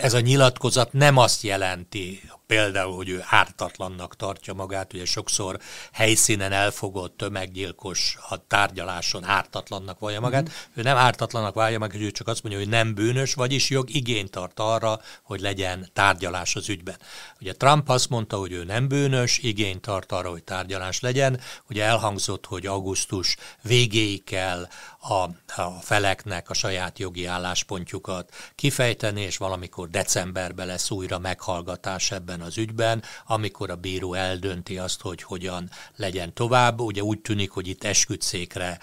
[0.00, 5.58] ez a nyilatkozat nem azt jelenti, például, hogy ő ártatlannak tartja magát, ugye sokszor
[5.92, 10.52] helyszínen elfogott tömeggyilkos a tárgyaláson ártatlannak vallja magát, mm.
[10.74, 14.30] ő nem ártatlannak vallja magát, ő csak azt mondja, hogy nem bűnös, vagyis jog igényt
[14.30, 16.96] tart arra, hogy legyen tárgyalás az ügyben.
[17.40, 21.40] Ugye Trump azt mondta, hogy ő nem bűnös, igényt tart arra, hogy tárgyalás legyen.
[21.70, 24.68] Ugye elhangzott, hogy augusztus végéig kell
[25.02, 25.22] a,
[25.62, 32.58] a feleknek a saját jogi álláspontjukat kifejteni, és valamikor decemberben lesz újra meghallgatás ebben az
[32.58, 36.80] ügyben, amikor a bíró eldönti azt, hogy hogyan legyen tovább.
[36.80, 38.78] Ugye úgy tűnik, hogy itt esküdszékre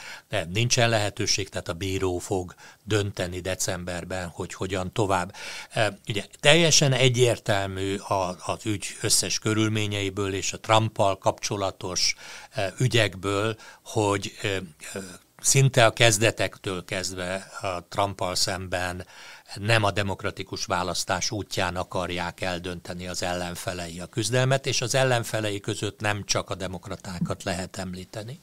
[0.49, 2.53] nincsen lehetőség, tehát a bíró fog
[2.83, 5.35] dönteni decemberben, hogy hogyan tovább.
[5.69, 7.97] E, ugye teljesen egyértelmű
[8.45, 12.15] az ügy összes körülményeiből és a Trumpal kapcsolatos
[12.49, 14.49] e, ügyekből, hogy e,
[15.41, 19.05] szinte a kezdetektől kezdve a Trumpal szemben
[19.55, 25.99] nem a demokratikus választás útján akarják eldönteni az ellenfelei a küzdelmet, és az ellenfelei között
[25.99, 28.39] nem csak a demokratákat lehet említeni.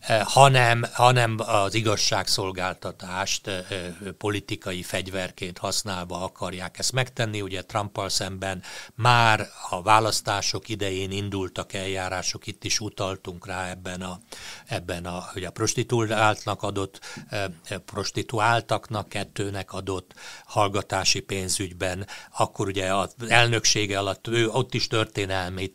[0.00, 3.66] Eh, hanem, hanem az igazságszolgáltatást eh,
[4.18, 7.40] politikai fegyverként használva akarják ezt megtenni.
[7.40, 8.62] Ugye Trumpal szemben
[8.94, 14.20] már a választások idején indultak eljárások, itt is utaltunk rá ebben a,
[14.66, 17.44] ebben a, hogy a prostituáltnak adott, eh,
[17.86, 25.70] prostituáltaknak, kettőnek adott hallgatási pénzügyben, akkor ugye az elnöksége alatt ő, ott is történelmi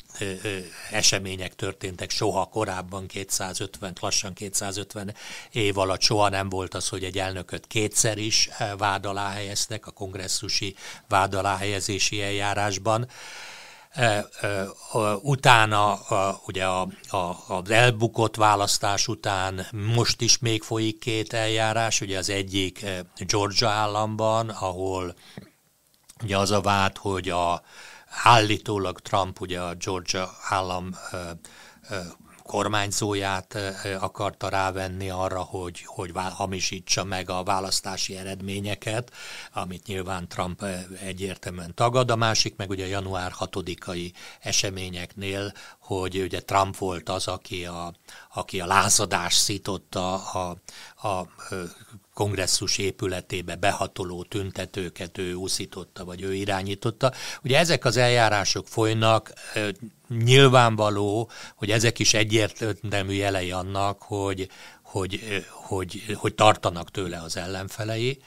[0.92, 5.16] események történtek soha korábban 250 lassan 250
[5.52, 9.88] év alatt soha nem volt az, hogy egy elnököt kétszer is eh, vád alá helyeztek
[9.88, 10.76] a kongresszusi
[11.08, 13.08] vád alá helyezési eljárásban.
[13.90, 14.66] Eh, eh,
[15.22, 16.00] utána
[16.46, 22.30] ugye a, a, az elbukott választás után most is még folyik két eljárás, ugye az
[22.30, 22.86] egyik
[23.18, 25.16] Georgia államban, ahol
[26.24, 27.62] ugye az a vád, hogy a
[28.24, 30.96] állítólag Trump ugye a Georgia állam
[32.46, 33.58] kormányzóját
[34.00, 39.12] akarta rávenni arra, hogy, hogy hamisítsa meg a választási eredményeket,
[39.54, 40.64] amit nyilván Trump
[41.02, 42.12] egyértelműen tagad.
[42.12, 47.94] A másik meg ugye január 6-ai eseményeknél, hogy ugye Trump volt az, aki a,
[48.34, 50.58] aki a lázadás szította a,
[50.96, 51.28] a, a
[52.14, 57.12] kongresszus épületébe behatoló tüntetőket ő úszította, vagy ő irányította.
[57.44, 59.34] Ugye ezek az eljárások folynak,
[60.10, 64.50] nyilvánvaló, hogy ezek is egyértelmű jelei annak, hogy,
[64.82, 68.22] hogy, hogy, hogy tartanak tőle az ellenfelei.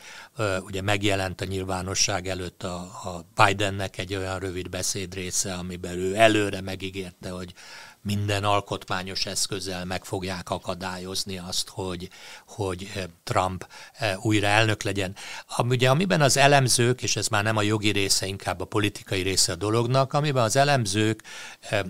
[0.60, 6.60] Ugye megjelent a nyilvánosság előtt a, a Bidennek egy olyan rövid beszédrésze, amiben ő előre
[6.60, 7.52] megígérte, hogy
[8.02, 12.08] minden alkotmányos eszközzel meg fogják akadályozni azt, hogy,
[12.46, 15.14] hogy eh, Trump eh, újra elnök legyen.
[15.58, 19.52] Ugye, amiben az elemzők, és ez már nem a jogi része, inkább a politikai része
[19.52, 21.22] a dolognak, amiben az elemzők
[21.60, 21.80] eh,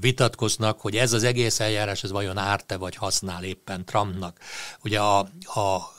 [0.00, 4.38] vitatkoznak, hogy ez az egész eljárás, ez vajon árt-e vagy használ éppen Trumpnak.
[4.82, 5.92] Ugye a, a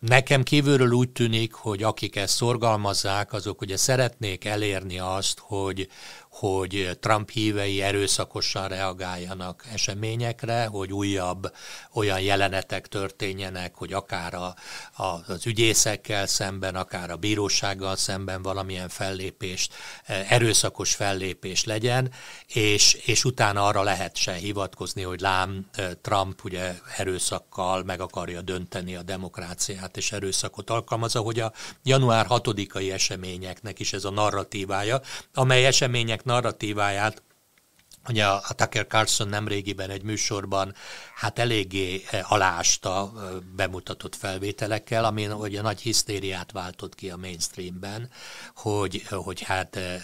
[0.00, 5.88] Nekem kívülről úgy tűnik, hogy akik ezt szorgalmazzák, azok ugye szeretnék elérni azt, hogy,
[6.40, 11.52] hogy Trump hívei erőszakosan reagáljanak eseményekre, hogy újabb
[11.92, 14.54] olyan jelenetek történjenek, hogy akár a,
[15.02, 19.74] a, az ügyészekkel szemben, akár a bírósággal szemben valamilyen fellépést,
[20.06, 22.10] erőszakos fellépés legyen,
[22.46, 25.66] és, és utána arra lehet se hivatkozni, hogy lám
[26.00, 32.92] Trump ugye erőszakkal meg akarja dönteni a demokráciát, és erőszakot alkalmazza, hogy a január 6-ai
[32.92, 35.00] eseményeknek is ez a narratívája,
[35.34, 37.22] amely események narratíváját.
[38.08, 40.74] Ugye a Tucker Carlson nemrégiben egy műsorban
[41.14, 43.22] hát eléggé eh, alásta eh,
[43.56, 48.10] bemutatott felvételekkel, ami ugye nagy hisztériát váltott ki a mainstreamben,
[48.54, 50.02] hogy, hogy hát eh,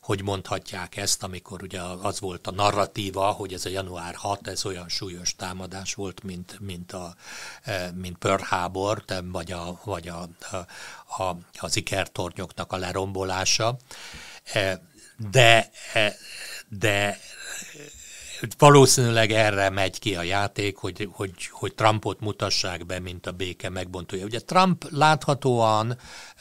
[0.00, 4.64] hogy mondhatják ezt, amikor ugye az volt a narratíva, hogy ez a január 6, ez
[4.64, 7.14] olyan súlyos támadás volt, mint, mint, a,
[7.94, 13.76] mint Pearl Harbor, vagy, a, vagy a, a, a, az ikertornyoknak a lerombolása
[15.20, 15.64] de,
[16.70, 17.14] de
[18.58, 23.68] valószínűleg erre megy ki a játék, hogy, hogy, hogy Trumpot mutassák be, mint a béke
[23.68, 24.24] megbontója.
[24.24, 25.98] Ugye Trump láthatóan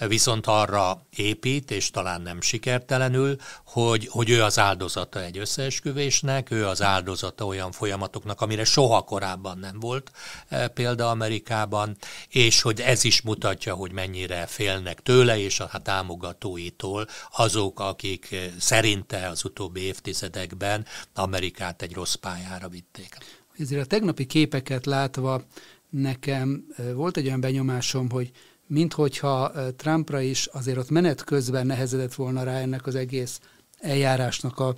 [0.08, 3.36] viszont arra épít, és talán nem sikertelenül,
[3.66, 9.58] hogy, hogy ő az áldozata egy összeesküvésnek, ő az áldozata olyan folyamatoknak, amire soha korábban
[9.58, 10.12] nem volt
[10.48, 11.98] e, példa Amerikában,
[12.30, 19.28] és hogy ez is mutatja, hogy mennyire félnek tőle és a támogatóitól azok, akik szerinte
[19.28, 23.18] az utóbbi évtizedekben Amerikát egy rossz pályára vitték.
[23.58, 25.44] Ezért a tegnapi képeket látva
[25.90, 28.32] nekem volt egy olyan benyomásom, hogy
[28.68, 33.40] minthogyha Trumpra is azért ott menet közben nehezedett volna rá ennek az egész
[33.80, 34.76] eljárásnak a,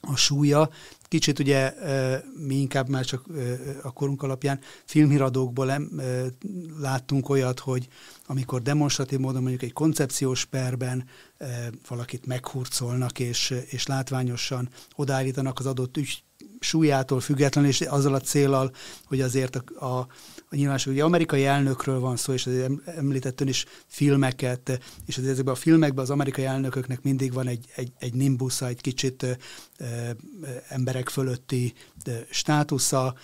[0.00, 0.70] a súlya.
[1.02, 1.74] Kicsit ugye
[2.46, 3.24] mi inkább már csak
[3.82, 5.88] a korunk alapján filmhíradókból
[6.80, 7.88] láttunk olyat, hogy
[8.26, 11.08] amikor demonstratív módon mondjuk egy koncepciós perben
[11.88, 16.22] valakit meghurcolnak és, és látványosan odállítanak az adott ügy
[16.60, 18.72] súlyától függetlenül, és azzal a célral,
[19.04, 19.98] hogy azért a, a,
[20.48, 25.32] a nyilvánosság, ugye amerikai elnökről van szó, és azért említett ön is filmeket, és azért
[25.32, 29.30] ezekben a filmekben az amerikai elnököknek mindig van egy, egy, egy nimbusza, egy kicsit ö,
[29.78, 29.86] ö,
[30.68, 31.72] emberek fölötti
[32.04, 33.14] ö, státusza,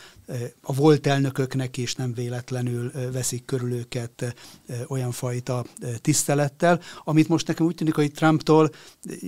[0.61, 4.35] a volt elnököknek is nem véletlenül veszik körül őket
[4.89, 5.65] olyan fajta
[6.01, 8.71] tisztelettel, amit most nekem úgy tűnik, hogy Trumptól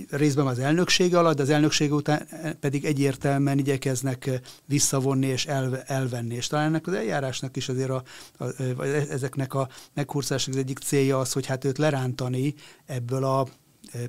[0.09, 2.27] részben az elnökség alatt, de az elnökség után
[2.59, 5.45] pedig egyértelműen igyekeznek visszavonni és
[5.85, 6.35] elvenni.
[6.35, 8.03] És talán ennek az eljárásnak is azért a,
[8.37, 8.43] a,
[8.77, 12.53] a, ezeknek a meghúzásnak az egyik célja az, hogy hát őt lerántani
[12.85, 13.47] ebből a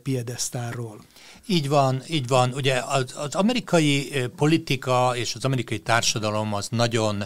[0.03, 1.01] piedesztárról.
[1.47, 2.53] Így van, így van.
[2.53, 7.25] Ugye az, az amerikai politika és az amerikai társadalom az nagyon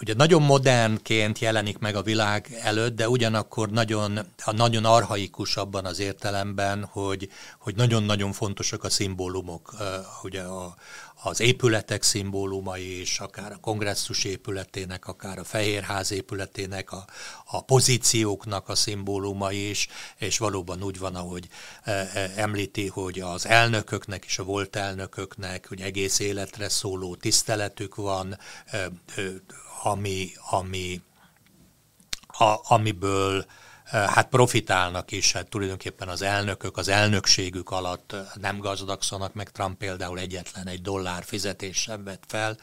[0.00, 4.18] ugye nagyon modernként jelenik meg a világ előtt, de ugyanakkor nagyon,
[4.52, 9.74] nagyon arhaikus abban az értelemben, hogy, hogy nagyon-nagyon fontosak a szimbólumok,
[10.22, 10.74] ugye a,
[11.22, 17.04] az épületek szimbólumai is, akár a kongresszus épületének, akár a Fehérház épületének, a,
[17.44, 21.48] a pozícióknak a szimbólumai is, és valóban úgy van, ahogy
[21.82, 27.94] e, e, említi, hogy az elnököknek és a volt elnököknek hogy egész életre szóló tiszteletük
[27.94, 28.88] van, e,
[29.82, 31.02] ami, ami,
[32.26, 33.46] a, amiből
[33.92, 39.50] hát profitálnak is, hát tulajdonképpen az elnökök az elnökségük alatt nem gazdagszanak, meg.
[39.50, 42.56] Trump például egyetlen egy dollár fizetés sem vett fel,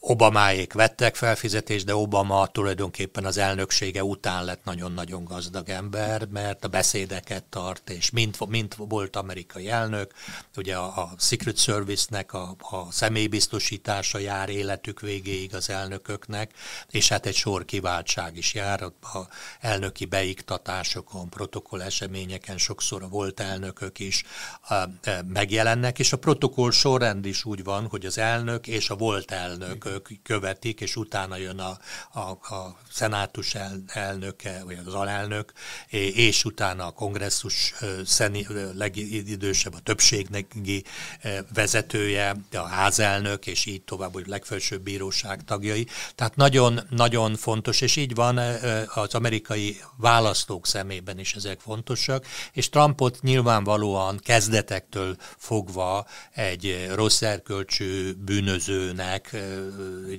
[0.00, 6.68] Obamáék vettek felfizetést, de Obama tulajdonképpen az elnöksége után lett nagyon-nagyon gazdag ember, mert a
[6.68, 10.12] beszédeket tart, és mint, mint volt amerikai elnök,
[10.56, 16.50] ugye a, a Secret Service-nek a, a személybiztosítása jár életük végéig az elnököknek,
[16.90, 18.92] és hát egy sor kiváltság is jár a
[19.60, 24.24] elnöki beiktatásokon, protokoll eseményeken, sokszor a volt elnökök is
[24.60, 24.88] a, a,
[25.28, 29.30] megjelennek, és a protokoll sorrend is úgy van, hogy az elnök és a volt
[30.22, 31.78] követik, és utána jön a,
[32.12, 35.52] a, a szenátus el, elnöke, vagy az alelnök,
[36.14, 40.84] és utána a kongresszus szeni, legidősebb, a többségnegi
[41.54, 45.86] vezetője, a házelnök, és így tovább, hogy legfelsőbb bíróság tagjai.
[46.14, 48.38] Tehát nagyon, nagyon fontos, és így van
[48.94, 58.12] az amerikai választók szemében is ezek fontosak, és Trumpot nyilvánvalóan kezdetektől fogva egy rossz erkölcsű
[58.12, 59.36] bűnözőnek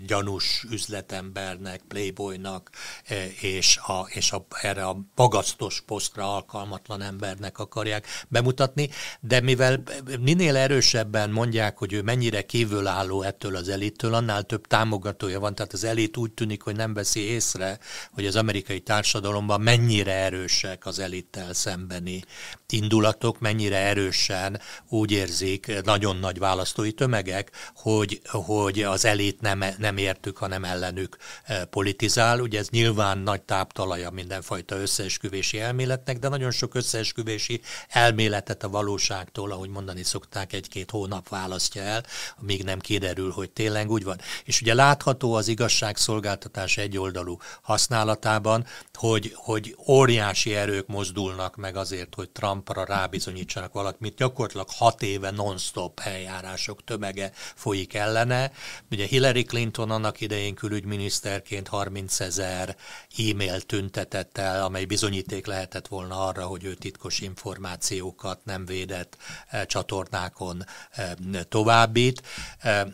[0.07, 2.69] gyanús üzletembernek, playboynak,
[3.05, 8.89] e, és, a, és a, erre a magasztos posztra alkalmatlan embernek akarják bemutatni,
[9.19, 9.83] de mivel
[10.19, 15.73] minél erősebben mondják, hogy ő mennyire kívülálló ettől az elittől, annál több támogatója van, tehát
[15.73, 17.79] az elit úgy tűnik, hogy nem veszi észre,
[18.11, 22.23] hogy az amerikai társadalomban mennyire erősek az elittel szembeni
[22.69, 29.97] indulatok, mennyire erősen úgy érzik nagyon nagy választói tömegek, hogy, hogy az elit nem, nem
[29.97, 32.39] értük, hanem ellenük e, politizál.
[32.39, 39.51] Ugye ez nyilván nagy táptalaja mindenfajta összeesküvési elméletnek, de nagyon sok összeesküvési elméletet a valóságtól,
[39.51, 42.03] ahogy mondani szokták, egy-két hónap választja el,
[42.41, 44.19] amíg nem kiderül, hogy tényleg úgy van.
[44.43, 52.29] És ugye látható az igazságszolgáltatás egyoldalú használatában, hogy, hogy óriási erők mozdulnak meg azért, hogy
[52.29, 54.15] Trumpra rábizonyítsanak valamit.
[54.15, 58.51] Gyakorlatilag hat éve non-stop eljárások tömege folyik ellene.
[58.91, 62.75] Ugye Hillary Clinton annak idején külügyminiszterként 30 ezer
[63.17, 69.17] e-mail tüntetett el, amely bizonyíték lehetett volna arra, hogy ő titkos információkat nem védett
[69.49, 71.11] eh, csatornákon eh,
[71.49, 72.21] továbbít.
[72.59, 72.87] Eh,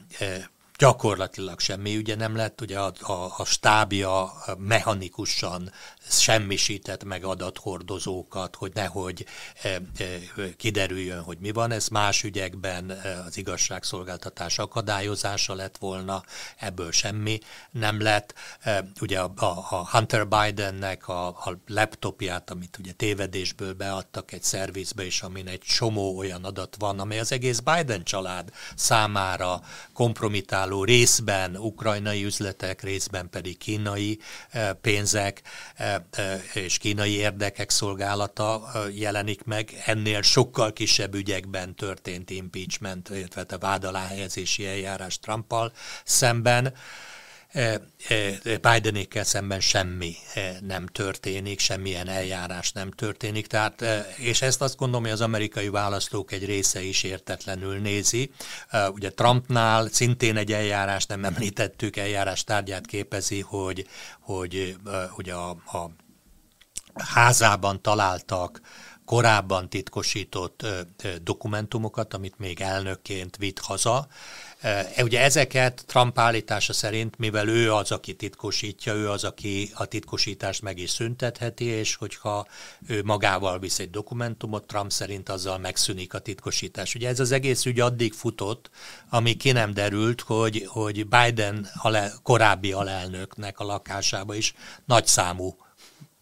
[0.77, 5.71] gyakorlatilag semmi ügye nem lett, ugye a, a, a stábja mechanikusan
[6.09, 9.25] semmisített meg adathordozókat, hogy nehogy
[9.61, 9.81] e, e,
[10.57, 11.71] kiderüljön, hogy mi van.
[11.71, 16.23] Ez más ügyekben e, az igazságszolgáltatás akadályozása lett volna,
[16.57, 17.39] ebből semmi
[17.71, 18.33] nem lett.
[19.01, 19.33] Ugye a,
[19.69, 25.59] a Hunter Bidennek a, a laptopját, amit ugye tévedésből beadtak egy szervizbe, és amin egy
[25.59, 29.61] csomó olyan adat van, amely az egész Biden család számára
[30.65, 34.19] kompromitáló részben ukrajnai üzletek, részben pedig kínai
[34.81, 35.41] pénzek,
[36.53, 39.81] és kínai érdekek szolgálata jelenik meg.
[39.85, 45.71] Ennél sokkal kisebb ügyekben történt impeachment, illetve a vád alá helyezési eljárás Trumpal
[46.03, 46.73] szemben.
[48.61, 50.15] Bidenékkel szemben semmi
[50.61, 53.81] nem történik, semmilyen eljárás nem történik, tehát,
[54.17, 58.31] és ezt azt gondolom, hogy az amerikai választók egy része is értetlenül nézi.
[58.89, 63.87] Ugye Trumpnál szintén egy eljárás, nem említettük, eljárás tárgyát képezi, hogy,
[64.19, 64.75] hogy
[65.17, 65.91] ugye a, a
[66.93, 68.61] házában találtak
[69.05, 70.65] korábban titkosított
[71.21, 74.07] dokumentumokat, amit még elnökként vitt haza.
[75.01, 80.61] Ugye ezeket Trump állítása szerint, mivel ő az, aki titkosítja, ő az, aki a titkosítást
[80.61, 82.47] meg is szüntetheti, és hogyha
[82.87, 86.95] ő magával visz egy dokumentumot, Trump szerint azzal megszűnik a titkosítás.
[86.95, 88.69] Ugye ez az egész ügy addig futott,
[89.09, 94.53] ami ki nem derült, hogy, hogy Biden ale, korábbi alelnöknek a lakásába is
[94.85, 95.55] nagy számú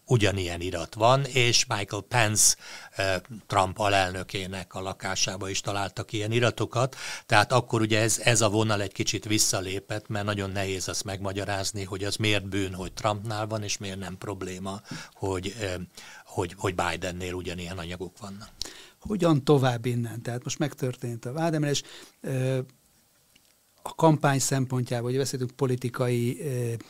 [0.06, 2.56] ugyanilyen irat van, és Michael Pence
[2.90, 6.96] eh, Trump alelnökének a lakásába is találtak ilyen iratokat,
[7.26, 11.84] tehát akkor ugye ez, ez a vonal egy kicsit visszalépett, mert nagyon nehéz azt megmagyarázni,
[11.84, 14.80] hogy az miért bűn, hogy Trumpnál van, és miért nem probléma,
[15.12, 15.74] hogy, eh,
[16.24, 18.48] hogy, hogy Bidennél ugyanilyen anyagok vannak.
[19.00, 20.22] Hogyan tovább innen?
[20.22, 21.82] Tehát most megtörtént a vádemelés,
[22.20, 22.58] eh,
[23.86, 26.42] a kampány szempontjából, hogy beszélünk politikai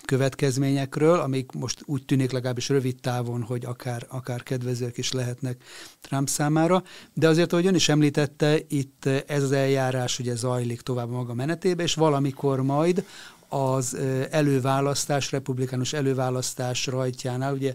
[0.04, 5.64] következményekről, amik most úgy tűnik legalábbis rövid távon, hogy akár, akár kedvezők is lehetnek
[6.00, 6.82] Trump számára,
[7.12, 11.82] de azért, ahogy ön is említette, itt ez az eljárás ugye zajlik tovább maga menetébe,
[11.82, 13.04] és valamikor majd
[13.48, 13.96] az
[14.30, 17.74] előválasztás, republikánus előválasztás rajtjánál, ugye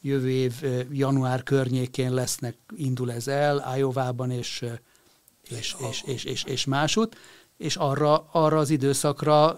[0.00, 0.52] jövő év
[0.90, 4.64] január környékén lesznek, indul ez el, Iowa-ban és,
[5.48, 7.16] és, és, és, és, és másút,
[7.60, 9.56] és arra, arra az időszakra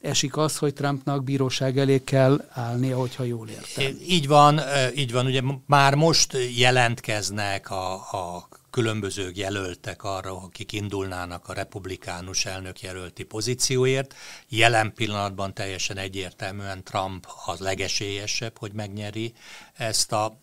[0.00, 3.98] esik az, hogy Trumpnak bíróság elé kell állnia, hogyha jól értem.
[4.08, 4.60] Így van,
[4.94, 12.46] így van, ugye már most jelentkeznek a, a különböző jelöltek arra, akik indulnának a republikánus
[12.46, 14.14] elnökjelölti pozícióért.
[14.48, 19.32] Jelen pillanatban teljesen egyértelműen Trump az legesélyesebb, hogy megnyeri
[19.74, 20.38] ezt a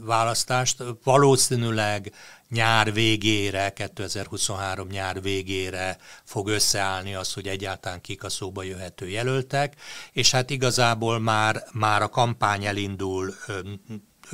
[0.00, 0.82] választást.
[1.04, 2.12] Valószínűleg
[2.48, 9.74] nyár végére, 2023 nyár végére fog összeállni az, hogy egyáltalán kik a szóba jöhető jelöltek,
[10.12, 13.34] és hát igazából már, már a kampány elindul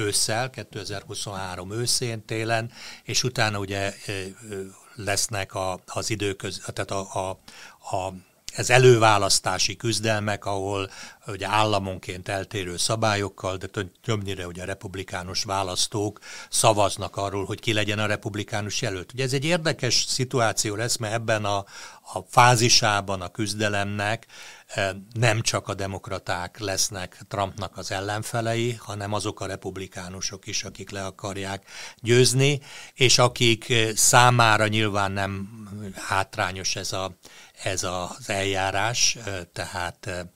[0.00, 2.70] ősszel, 2023 őszén, télen,
[3.04, 3.94] és utána ugye
[4.94, 7.38] lesznek a, az időköz, tehát a, a,
[7.96, 8.12] a
[8.54, 10.90] ez előválasztási küzdelmek, ahol
[11.26, 13.66] ugye államonként eltérő szabályokkal, de
[14.02, 19.12] többnyire ugye a republikánus választók szavaznak arról, hogy ki legyen a republikánus jelölt.
[19.12, 21.58] Ugye ez egy érdekes szituáció lesz, mert ebben a,
[22.12, 24.26] a fázisában a küzdelemnek
[25.12, 31.04] nem csak a demokraták lesznek Trumpnak az ellenfelei, hanem azok a republikánusok is, akik le
[31.04, 32.60] akarják győzni,
[32.94, 35.48] és akik eh, számára nyilván nem
[35.94, 37.16] hátrányos ez, a,
[37.62, 40.28] ez az eljárás, eh, tehát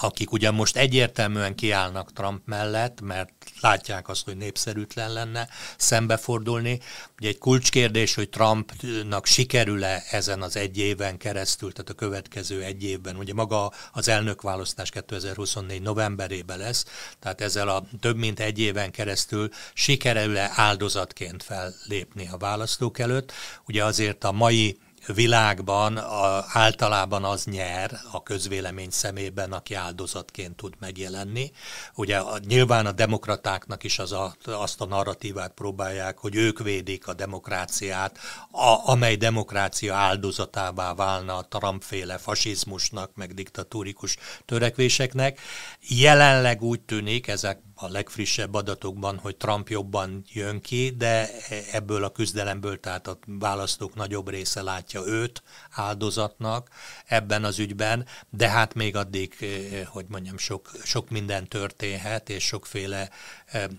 [0.00, 3.30] akik ugyan most egyértelműen kiállnak Trump mellett, mert
[3.60, 6.80] látják azt, hogy népszerűtlen lenne szembefordulni.
[7.18, 12.84] Ugye egy kulcskérdés, hogy Trumpnak sikerül-e ezen az egy éven keresztül, tehát a következő egy
[12.84, 16.84] évben, ugye maga az elnökválasztás 2024 novemberében lesz,
[17.18, 23.32] tehát ezzel a több mint egy éven keresztül sikerül-e áldozatként fellépni a választók előtt.
[23.66, 24.78] Ugye azért a mai
[25.14, 31.50] világban a, általában az nyer a közvélemény szemében, aki áldozatként tud megjelenni.
[31.94, 37.06] Ugye a, nyilván a demokratáknak is az a, azt a narratívát próbálják, hogy ők védik
[37.08, 38.18] a demokráciát,
[38.50, 45.40] a, amely demokrácia áldozatává válna a Trumpféle fasizmusnak, meg diktatúrikus törekvéseknek.
[45.80, 51.28] Jelenleg úgy tűnik, ezek a legfrissebb adatokban, hogy Trump jobban jön ki, de
[51.72, 56.68] ebből a küzdelemből, tehát a választók nagyobb része látja őt áldozatnak
[57.06, 62.44] ebben az ügyben, de hát még addig, eh, hogy mondjam, sok, sok minden történhet, és
[62.44, 63.10] sokféle,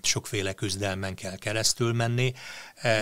[0.01, 2.33] sokféle küzdelmen kell keresztül menni.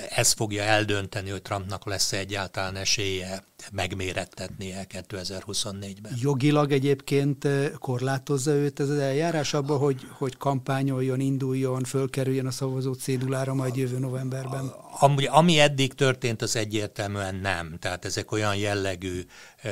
[0.10, 6.12] Ez fogja eldönteni, hogy Trumpnak lesz -e egyáltalán esélye megmérettetnie 2024-ben.
[6.22, 7.48] Jogilag egyébként
[7.80, 13.76] korlátozza őt ez az eljárás abban, hogy, hogy kampányoljon, induljon, fölkerüljön a szavazó cédulára majd
[13.76, 14.74] jövő novemberben?
[15.00, 17.78] Ami, ami eddig történt, az egyértelműen nem.
[17.80, 19.22] Tehát ezek olyan jellegű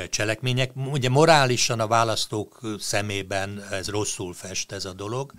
[0.10, 0.72] cselekmények.
[0.76, 5.34] Ugye morálisan a választók szemében ez rosszul fest ez a dolog,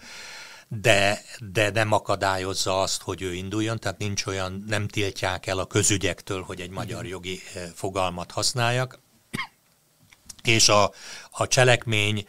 [0.81, 1.22] de,
[1.53, 6.43] de nem akadályozza azt, hogy ő induljon, tehát nincs olyan, nem tiltják el a közügyektől,
[6.43, 7.41] hogy egy magyar jogi
[7.75, 9.01] fogalmat használjak.
[10.43, 10.93] És a,
[11.31, 12.27] a cselekmény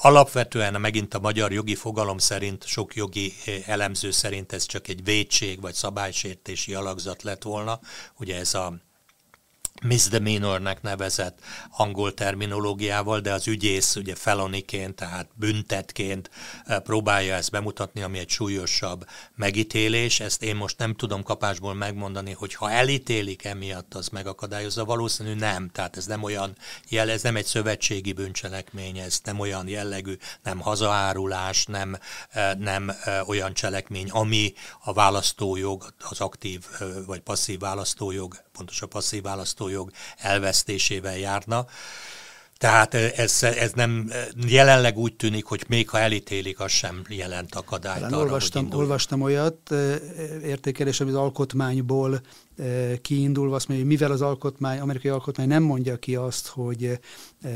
[0.00, 3.34] Alapvetően megint a magyar jogi fogalom szerint, sok jogi
[3.66, 7.80] elemző szerint ez csak egy védség vagy szabálysértési alakzat lett volna.
[8.18, 8.76] Ugye ez a
[9.82, 11.38] misdemeanornek nevezett
[11.70, 16.30] angol terminológiával, de az ügyész ugye feloniként, tehát büntetként
[16.64, 20.20] eh, próbálja ezt bemutatni, ami egy súlyosabb megítélés.
[20.20, 24.84] Ezt én most nem tudom kapásból megmondani, hogy ha elítélik emiatt, az megakadályozza.
[24.84, 26.56] Valószínű nem, tehát ez nem olyan
[26.88, 31.98] jel, ez nem egy szövetségi bűncselekmény, ez nem olyan jellegű, nem hazaárulás, nem,
[32.28, 34.52] eh, nem eh, olyan cselekmény, ami
[34.84, 36.64] a választójog, az aktív
[37.06, 41.66] vagy passzív választójog pontos a passzív választójog elvesztésével járna.
[42.58, 44.10] Tehát ez, ez nem
[44.46, 49.22] jelenleg úgy tűnik, hogy még ha elítélik, az sem jelent akadályt arra, olvastam, hogy olvastam
[49.22, 49.74] olyat
[50.44, 52.20] értékelés, ami az alkotmányból
[53.02, 57.00] kiindulva azt mondja, hogy mivel az alkotmány, amerikai alkotmány nem mondja ki azt, hogy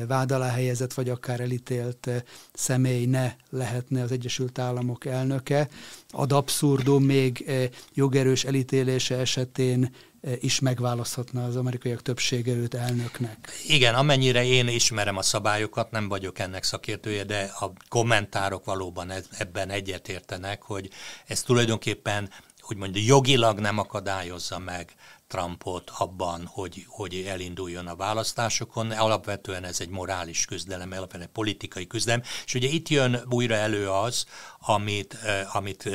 [0.09, 2.11] vád alá helyezett vagy akár elítélt
[2.53, 5.69] személy ne lehetne az Egyesült Államok elnöke,
[6.11, 7.51] ad abszurdum még
[7.95, 9.95] jogerős elítélése esetén
[10.41, 13.53] is megválaszthatna az amerikaiak többsége őt elnöknek.
[13.67, 19.71] Igen, amennyire én ismerem a szabályokat, nem vagyok ennek szakértője, de a kommentárok valóban ebben
[19.71, 20.91] egyetértenek, hogy
[21.27, 22.31] ez tulajdonképpen
[22.69, 24.95] úgymond jogilag nem akadályozza meg
[25.27, 28.91] Trumpot abban, hogy, hogy elinduljon a választásokon.
[28.91, 33.89] Alapvetően ez egy morális küzdelem, alapvetően egy politikai küzdelem, és ugye itt jön újra elő
[33.89, 34.25] az,
[34.59, 35.19] amit,
[35.53, 35.91] amit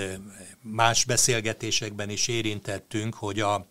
[0.61, 3.65] más beszélgetésekben is érintettünk, hogy a,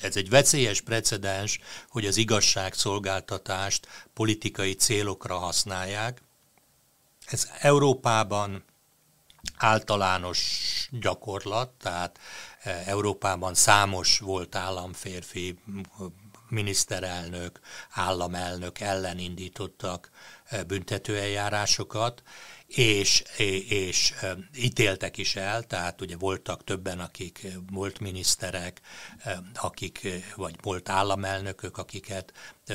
[0.00, 6.22] Ez egy veszélyes precedens, hogy az igazságszolgáltatást politikai célokra használják.
[7.26, 8.64] Ez Európában
[9.56, 12.18] általános gyakorlat, tehát
[12.62, 15.58] e, Európában számos volt államférfi,
[16.48, 17.60] miniszterelnök,
[17.90, 20.10] államelnök ellen indítottak
[20.44, 22.22] e, büntetőeljárásokat,
[22.76, 23.22] és,
[23.68, 24.14] és
[24.56, 28.80] ítéltek is el, tehát ugye voltak többen, akik volt miniszterek,
[29.54, 32.32] akik, vagy volt államelnökök, akiket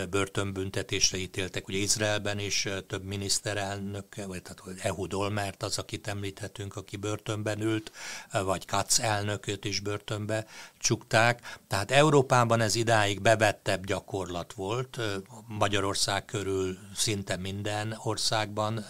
[0.09, 1.67] börtönbüntetésre ítéltek.
[1.67, 7.91] Ugye Izraelben is több miniszterelnök, vagy tehát Ehud Olmert az, akit említhetünk, aki börtönben ült,
[8.31, 10.45] vagy Katz elnököt is börtönbe
[10.77, 11.57] csukták.
[11.67, 14.99] Tehát Európában ez idáig bevettebb gyakorlat volt.
[15.47, 18.85] Magyarország körül szinte minden országban,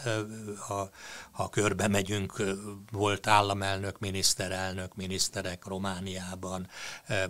[0.67, 0.89] ha,
[1.31, 2.43] ha körbe megyünk,
[2.91, 6.69] volt államelnök, miniszterelnök, miniszterek Romániában,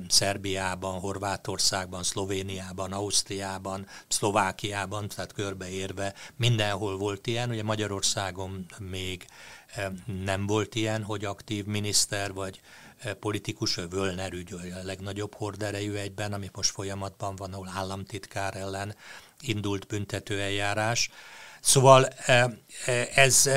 [0.07, 7.49] Szerbiában, Horvátországban, Szlovéniában, Ausztriában, Szlovákiában, tehát körbeérve mindenhol volt ilyen.
[7.49, 9.25] Ugye Magyarországon még
[10.23, 12.61] nem volt ilyen, hogy aktív miniszter vagy
[13.19, 18.95] politikus, Völner ügy a legnagyobb horderejű egyben, ami most folyamatban van, ahol államtitkár ellen
[19.39, 21.09] indult büntetőeljárás.
[21.61, 22.07] Szóval
[23.15, 23.49] ez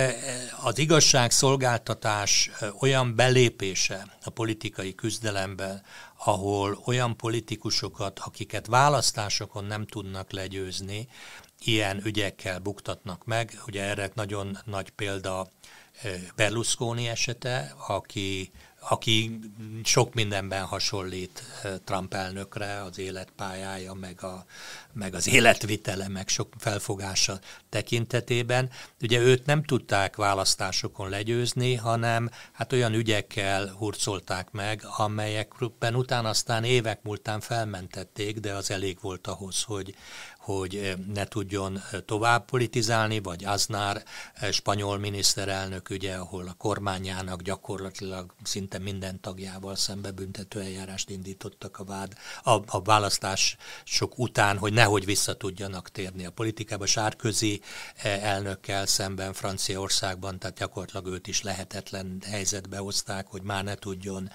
[0.61, 5.83] az igazságszolgáltatás olyan belépése a politikai küzdelembe,
[6.25, 11.09] ahol olyan politikusokat, akiket választásokon nem tudnak legyőzni,
[11.65, 13.61] ilyen ügyekkel buktatnak meg.
[13.67, 15.49] Ugye erre nagyon nagy példa
[16.37, 18.51] Berlusconi esete, aki
[18.89, 19.39] aki
[19.85, 24.45] sok mindenben hasonlít eh, Trump elnökre, az életpályája, meg, a,
[24.93, 28.71] meg az életvitele, meg sok felfogása tekintetében.
[29.03, 36.65] Ugye őt nem tudták választásokon legyőzni, hanem hát olyan ügyekkel hurcolták meg, amelyekben utána aztán
[36.65, 39.95] évek múltán felmentették, de az elég volt ahhoz, hogy,
[40.41, 44.03] hogy eh, ne tudjon eh, tovább politizálni, vagy Aznár,
[44.35, 51.79] eh, spanyol miniszterelnök, ugye, ahol a kormányának gyakorlatilag szinte minden tagjával szembe büntető eljárást indítottak
[51.79, 52.13] a, vád,
[52.43, 56.87] a, a választás sok után, hogy nehogy vissza tudjanak térni a politikába.
[56.87, 57.61] Sárközi
[58.03, 64.31] elnökkel szemben Franciaországban, tehát gyakorlatilag őt is lehetetlen helyzetbe hozták, hogy már ne tudjon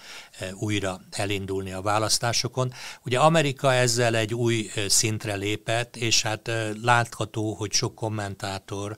[0.53, 2.73] újra elindulni a választásokon.
[3.05, 8.97] Ugye Amerika ezzel egy új szintre lépett, és hát látható, hogy sok kommentátor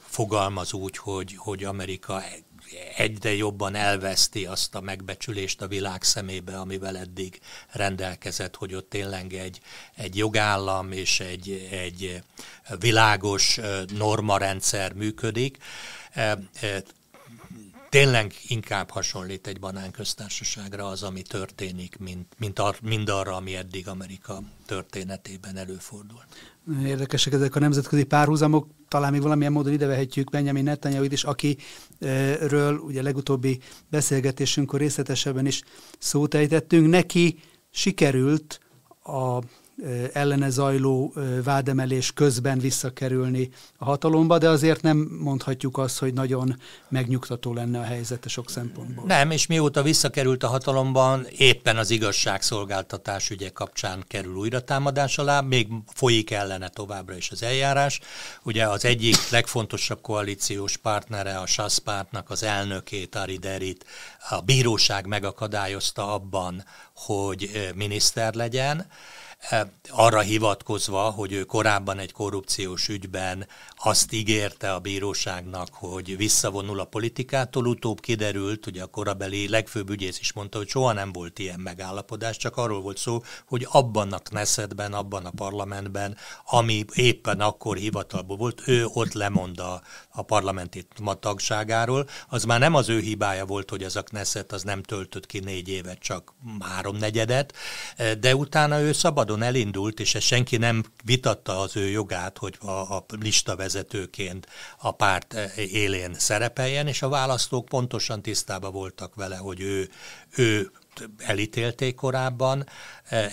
[0.00, 2.22] fogalmaz úgy, hogy, hogy Amerika
[2.96, 9.32] egyre jobban elveszti azt a megbecsülést a világ szemébe, amivel eddig rendelkezett, hogy ott tényleg
[9.32, 9.60] egy,
[9.94, 12.22] egy jogállam és egy, egy
[12.78, 13.60] világos
[13.96, 15.58] normarendszer működik
[17.88, 23.88] tényleg inkább hasonlít egy banánköztársaságra az, ami történik, mint, mint ar, mind arra, ami eddig
[23.88, 26.26] Amerika történetében előfordult.
[26.84, 33.02] Érdekesek ezek a nemzetközi párhuzamok, talán még valamilyen módon idevehetjük Benjamin netanyahu is, akiről ugye
[33.02, 33.58] legutóbbi
[33.90, 35.62] beszélgetésünkkor részletesebben is
[35.98, 36.88] szót ejtettünk.
[36.88, 37.38] Neki
[37.70, 38.60] sikerült
[39.02, 39.38] a
[40.12, 41.14] ellene zajló
[41.44, 47.82] vádemelés közben visszakerülni a hatalomba, de azért nem mondhatjuk azt, hogy nagyon megnyugtató lenne a
[47.82, 49.04] helyzete sok szempontból.
[49.06, 55.40] Nem, és mióta visszakerült a hatalomban, éppen az igazságszolgáltatás ügye kapcsán kerül újra támadás alá,
[55.40, 58.00] még folyik ellene továbbra is az eljárás.
[58.42, 63.84] Ugye az egyik legfontosabb koalíciós partnere, a SASZ pártnak az elnökét, Ari Derit,
[64.30, 66.64] a bíróság megakadályozta abban,
[66.94, 68.86] hogy miniszter legyen,
[69.88, 76.84] arra hivatkozva, hogy ő korábban egy korrupciós ügyben azt ígérte a bíróságnak, hogy visszavonul a
[76.84, 81.60] politikától, utóbb kiderült, ugye a korabeli legfőbb ügyész is mondta, hogy soha nem volt ilyen
[81.60, 87.76] megállapodás, csak arról volt szó, hogy abban a Knessetben, abban a parlamentben, ami éppen akkor
[87.76, 90.86] hivatalban volt, ő ott lemond a, a parlamenti
[91.20, 92.08] tagságáról.
[92.28, 95.38] Az már nem az ő hibája volt, hogy az a Knesset az nem töltött ki
[95.38, 97.54] négy évet, csak háromnegyedet,
[98.20, 98.92] de utána ő
[99.26, 104.46] szabadon elindult, és ez senki nem vitatta az ő jogát, hogy a, a lista vezetőként
[104.78, 109.90] a párt élén szerepeljen, és a választók pontosan tisztában voltak vele, hogy ő,
[110.36, 110.70] ő
[111.18, 112.66] elítélték korábban,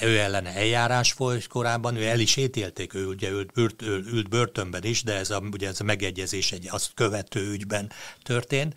[0.02, 4.84] ő ellene eljárás volt korábban, ő el is ítélték, ő ugye ült, ült, ült börtönben
[4.84, 7.92] is, de ez a, ugye ez a megegyezés egy azt követő ügyben
[8.24, 8.74] történt.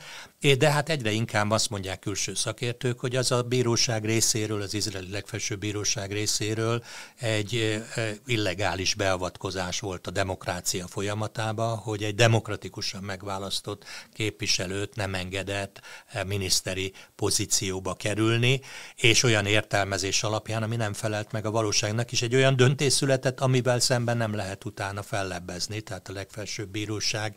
[0.59, 5.11] De hát egyre inkább azt mondják külső szakértők, hogy az a bíróság részéről, az izraeli
[5.11, 6.85] legfelsőbb bíróság részéről
[7.19, 7.83] egy
[8.27, 15.81] illegális beavatkozás volt a demokrácia folyamatába, hogy egy demokratikusan megválasztott képviselőt nem engedett
[16.27, 18.61] miniszteri pozícióba kerülni,
[18.97, 23.41] és olyan értelmezés alapján, ami nem felelt meg a valóságnak, és egy olyan döntés született,
[23.41, 27.35] amivel szemben nem lehet utána fellebbezni, tehát a legfelsőbb bíróság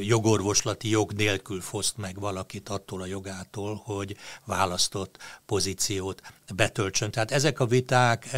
[0.00, 6.20] jogorvoslati jog nélkül foszt meg valakit attól a jogától, hogy választott pozíciót
[6.54, 7.10] betöltsön.
[7.10, 8.36] Tehát ezek a viták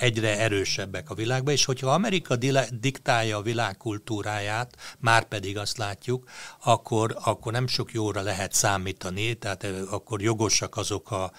[0.00, 2.36] egyre erősebbek a világban, és hogyha Amerika
[2.70, 6.30] diktálja a világ kultúráját, már pedig azt látjuk,
[6.64, 11.32] akkor, akkor nem sok jóra lehet számítani, tehát akkor jogosak azok a,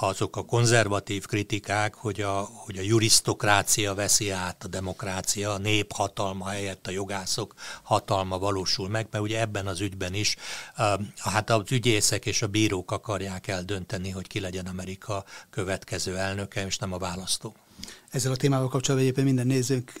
[0.00, 5.92] azok a konzervatív kritikák, hogy a, hogy a jurisztokrácia veszi át a demokrácia, a nép
[5.92, 10.36] hatalma helyett a jogászok hatalma valósul meg, mert ugye ebben az ügyben is
[11.16, 15.24] hát az ügyészek és a bírók akarják eldönteni, hogy ki legyen Amerika
[15.56, 17.56] következő elnöke, és nem a választók.
[18.10, 19.92] Ezzel a témával kapcsolatban egyébként minden nézőnk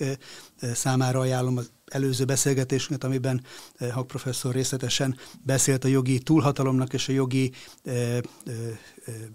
[0.74, 3.44] számára ajánlom az előző beszélgetésünket, amiben
[3.92, 7.52] Hak professzor részletesen beszélt a jogi túlhatalomnak és a jogi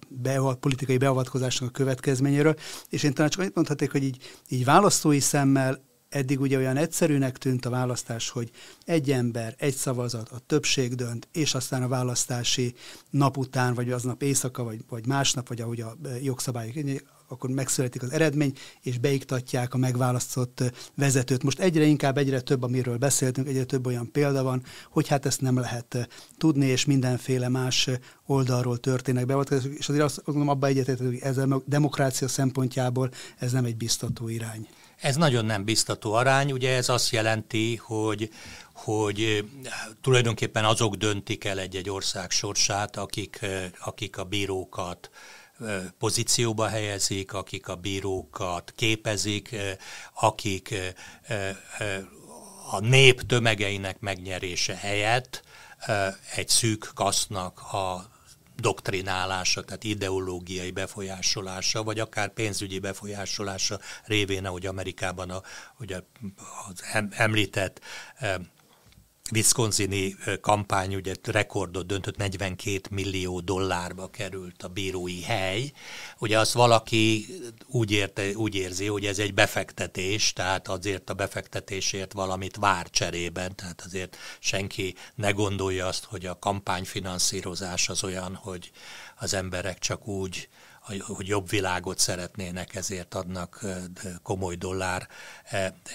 [0.08, 2.56] beavat, politikai beavatkozásnak a következményéről,
[2.90, 4.18] és én talán csak annyit mondhaték, hogy így,
[4.48, 5.82] így választói szemmel
[6.12, 8.52] eddig ugye olyan egyszerűnek tűnt a választás, hogy
[8.86, 12.74] egy ember, egy szavazat, a többség dönt, és aztán a választási
[13.10, 16.76] nap után, vagy aznap éjszaka, vagy, vagy másnap, vagy ahogy a jogszabályok
[17.32, 20.64] akkor megszületik az eredmény, és beiktatják a megválasztott
[20.96, 21.44] vezetőt.
[21.44, 25.42] Most egyre inkább, egyre több, amiről beszéltünk, egyre több olyan példa van, hogy hát ezt
[25.42, 27.90] nem lehet tudni, és mindenféle más
[28.26, 33.52] oldalról történnek beavatkozások, és azért azt gondolom, abban egyetértek, hogy ez a demokrácia szempontjából ez
[33.52, 34.68] nem egy biztató irány.
[35.02, 38.30] Ez nagyon nem biztató arány, ugye ez azt jelenti, hogy,
[38.74, 39.46] hogy
[40.02, 43.40] tulajdonképpen azok döntik el egy-egy ország sorsát, akik,
[43.80, 45.10] akik a bírókat
[46.00, 49.56] pozícióba helyezik, akik a bírókat képezik,
[50.14, 50.76] akik
[52.72, 55.44] a nép tömegeinek megnyerése helyett
[56.36, 58.10] egy szűk kasznak a
[58.62, 65.42] doktrinálása, tehát ideológiai befolyásolása, vagy akár pénzügyi befolyásolása révén, ahogy Amerikában a,
[65.80, 66.00] ugye
[66.68, 67.82] az említett
[69.32, 75.72] Wisconsini kampány ugye rekordot döntött, 42 millió dollárba került a bírói hely.
[76.20, 77.26] Ugye azt valaki
[77.68, 83.56] úgy, érte, úgy érzi, hogy ez egy befektetés, tehát azért a befektetésért valamit vár cserében,
[83.56, 88.72] tehát azért senki ne gondolja azt, hogy a kampányfinanszírozás az olyan, hogy
[89.20, 90.50] az emberek csak úgy
[90.82, 93.66] hogy jobb világot szeretnének, ezért adnak
[94.24, 95.08] komoly dollár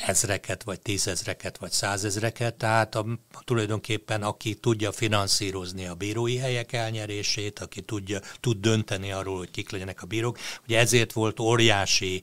[0.07, 2.55] ezreket, vagy tízezreket, vagy százezreket.
[2.55, 3.07] Tehát a,
[3.45, 9.71] tulajdonképpen aki tudja finanszírozni a bírói helyek elnyerését, aki tudja, tud dönteni arról, hogy kik
[9.71, 10.39] legyenek a bírók.
[10.67, 12.23] Ugye ezért volt óriási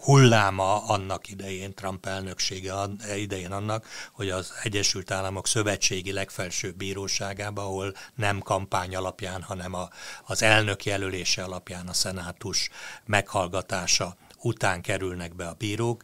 [0.00, 2.74] hulláma annak idején, Trump elnöksége
[3.16, 9.88] idején annak, hogy az Egyesült Államok Szövetségi Legfelsőbb Bíróságában, ahol nem kampány alapján, hanem a,
[10.26, 12.70] az elnök jelölése alapján a szenátus
[13.06, 16.02] meghallgatása után kerülnek be a bírók,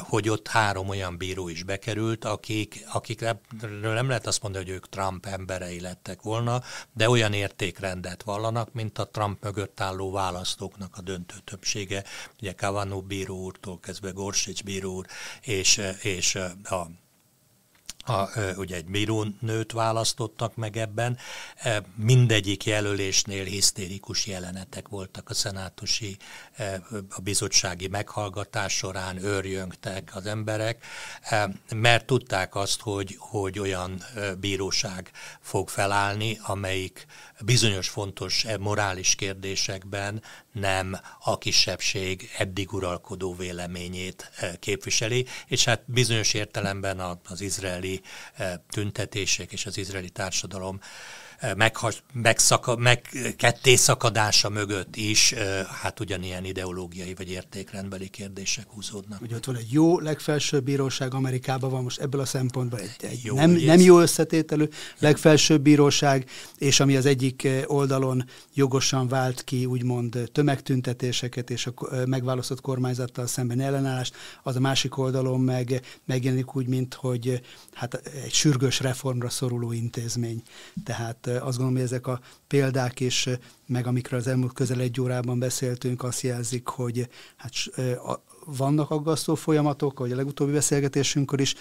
[0.00, 3.38] hogy ott három olyan bíró is bekerült, akik, akikről
[3.94, 6.62] nem lehet azt mondani, hogy ők Trump emberei lettek volna,
[6.92, 12.04] de olyan értékrendet vallanak, mint a Trump mögött álló választóknak a döntő többsége.
[12.40, 15.06] Ugye Kavanaugh bíró úrtól kezdve Gorsics bíró úr
[15.40, 16.86] és, és a
[18.06, 21.18] a, ugye egy bírónőt választottak meg ebben.
[21.94, 26.16] Mindegyik jelölésnél hisztérikus jelenetek voltak a szenátusi,
[27.08, 30.84] a bizottsági meghallgatás során, őrjöngtek az emberek,
[31.74, 34.04] mert tudták azt, hogy, hogy olyan
[34.40, 37.06] bíróság fog felállni, amelyik
[37.44, 40.22] bizonyos fontos morális kérdésekben
[40.52, 44.30] nem a kisebbség eddig uralkodó véleményét
[44.60, 48.00] képviseli, és hát bizonyos értelemben az izraeli
[48.68, 50.80] tüntetések és az izraeli társadalom
[51.56, 55.34] meghas, megszaka, meg ketté szakadása mögött is
[55.82, 59.20] hát ugyanilyen ideológiai vagy értékrendbeli kérdések húzódnak.
[59.20, 63.20] Ugye ott van egy jó legfelsőbb bíróság, Amerikában van most ebből a szempontból egy, egy
[63.24, 64.64] jó, nem, nem jó összetételű
[64.98, 68.24] legfelsőbb bíróság, és ami az egyik oldalon
[68.54, 71.72] jogosan vált ki úgymond tömegtüntetéseket és a
[72.06, 77.40] megválasztott kormányzattal szemben ellenállást, az a másik oldalon meg megjelenik úgy, mint hogy
[77.72, 80.42] hát egy sürgős reformra szoruló intézmény.
[80.84, 83.28] Tehát azt gondolom, hogy ezek a példák is,
[83.66, 87.52] meg amikről az elmúlt közel egy órában beszéltünk, azt jelzik, hogy hát
[88.46, 91.54] vannak aggasztó folyamatok, ahogy a legutóbbi beszélgetésünkkor is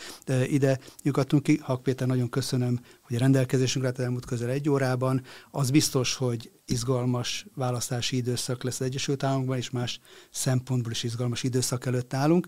[0.48, 1.60] ide nyugodtunk ki.
[1.62, 5.22] Hak Péter, nagyon köszönöm, hogy a rendelkezésünkre állt elmúlt közel egy órában.
[5.52, 10.00] Az biztos, hogy izgalmas választási időszak lesz az Egyesült Államokban, és más
[10.30, 12.48] szempontból is izgalmas időszak előtt állunk.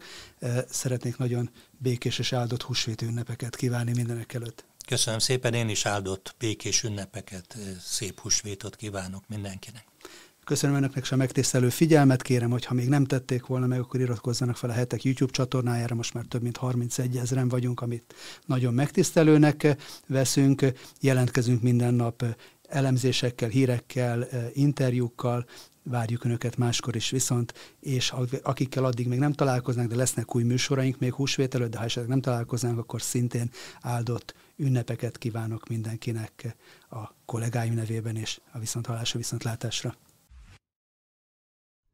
[0.70, 4.66] Szeretnék nagyon békés és áldott húsvét ünnepeket kívánni mindenek előtt.
[4.86, 9.86] Köszönöm szépen, én is áldott békés ünnepeket, szép húsvétot kívánok mindenkinek.
[10.44, 14.58] Köszönöm önöknek a megtisztelő figyelmet, kérem, hogy ha még nem tették volna meg, akkor iratkozzanak
[14.58, 18.14] fel a hetek YouTube csatornájára, most már több mint 31 ezeren vagyunk, amit
[18.46, 19.76] nagyon megtisztelőnek
[20.08, 20.66] veszünk,
[21.02, 22.24] jelentkezünk minden nap
[22.68, 25.46] elemzésekkel, hírekkel, interjúkkal,
[25.84, 28.14] várjuk Önöket máskor is viszont, és
[28.44, 32.10] akikkel addig még nem találkoznak, de lesznek új műsoraink még húsvét előtt, de ha esetleg
[32.10, 33.50] nem találkoznánk, akkor szintén
[33.82, 36.56] áldott ünnepeket kívánok mindenkinek
[36.90, 39.96] a kollégáim nevében és a viszonthallásra, viszontlátásra.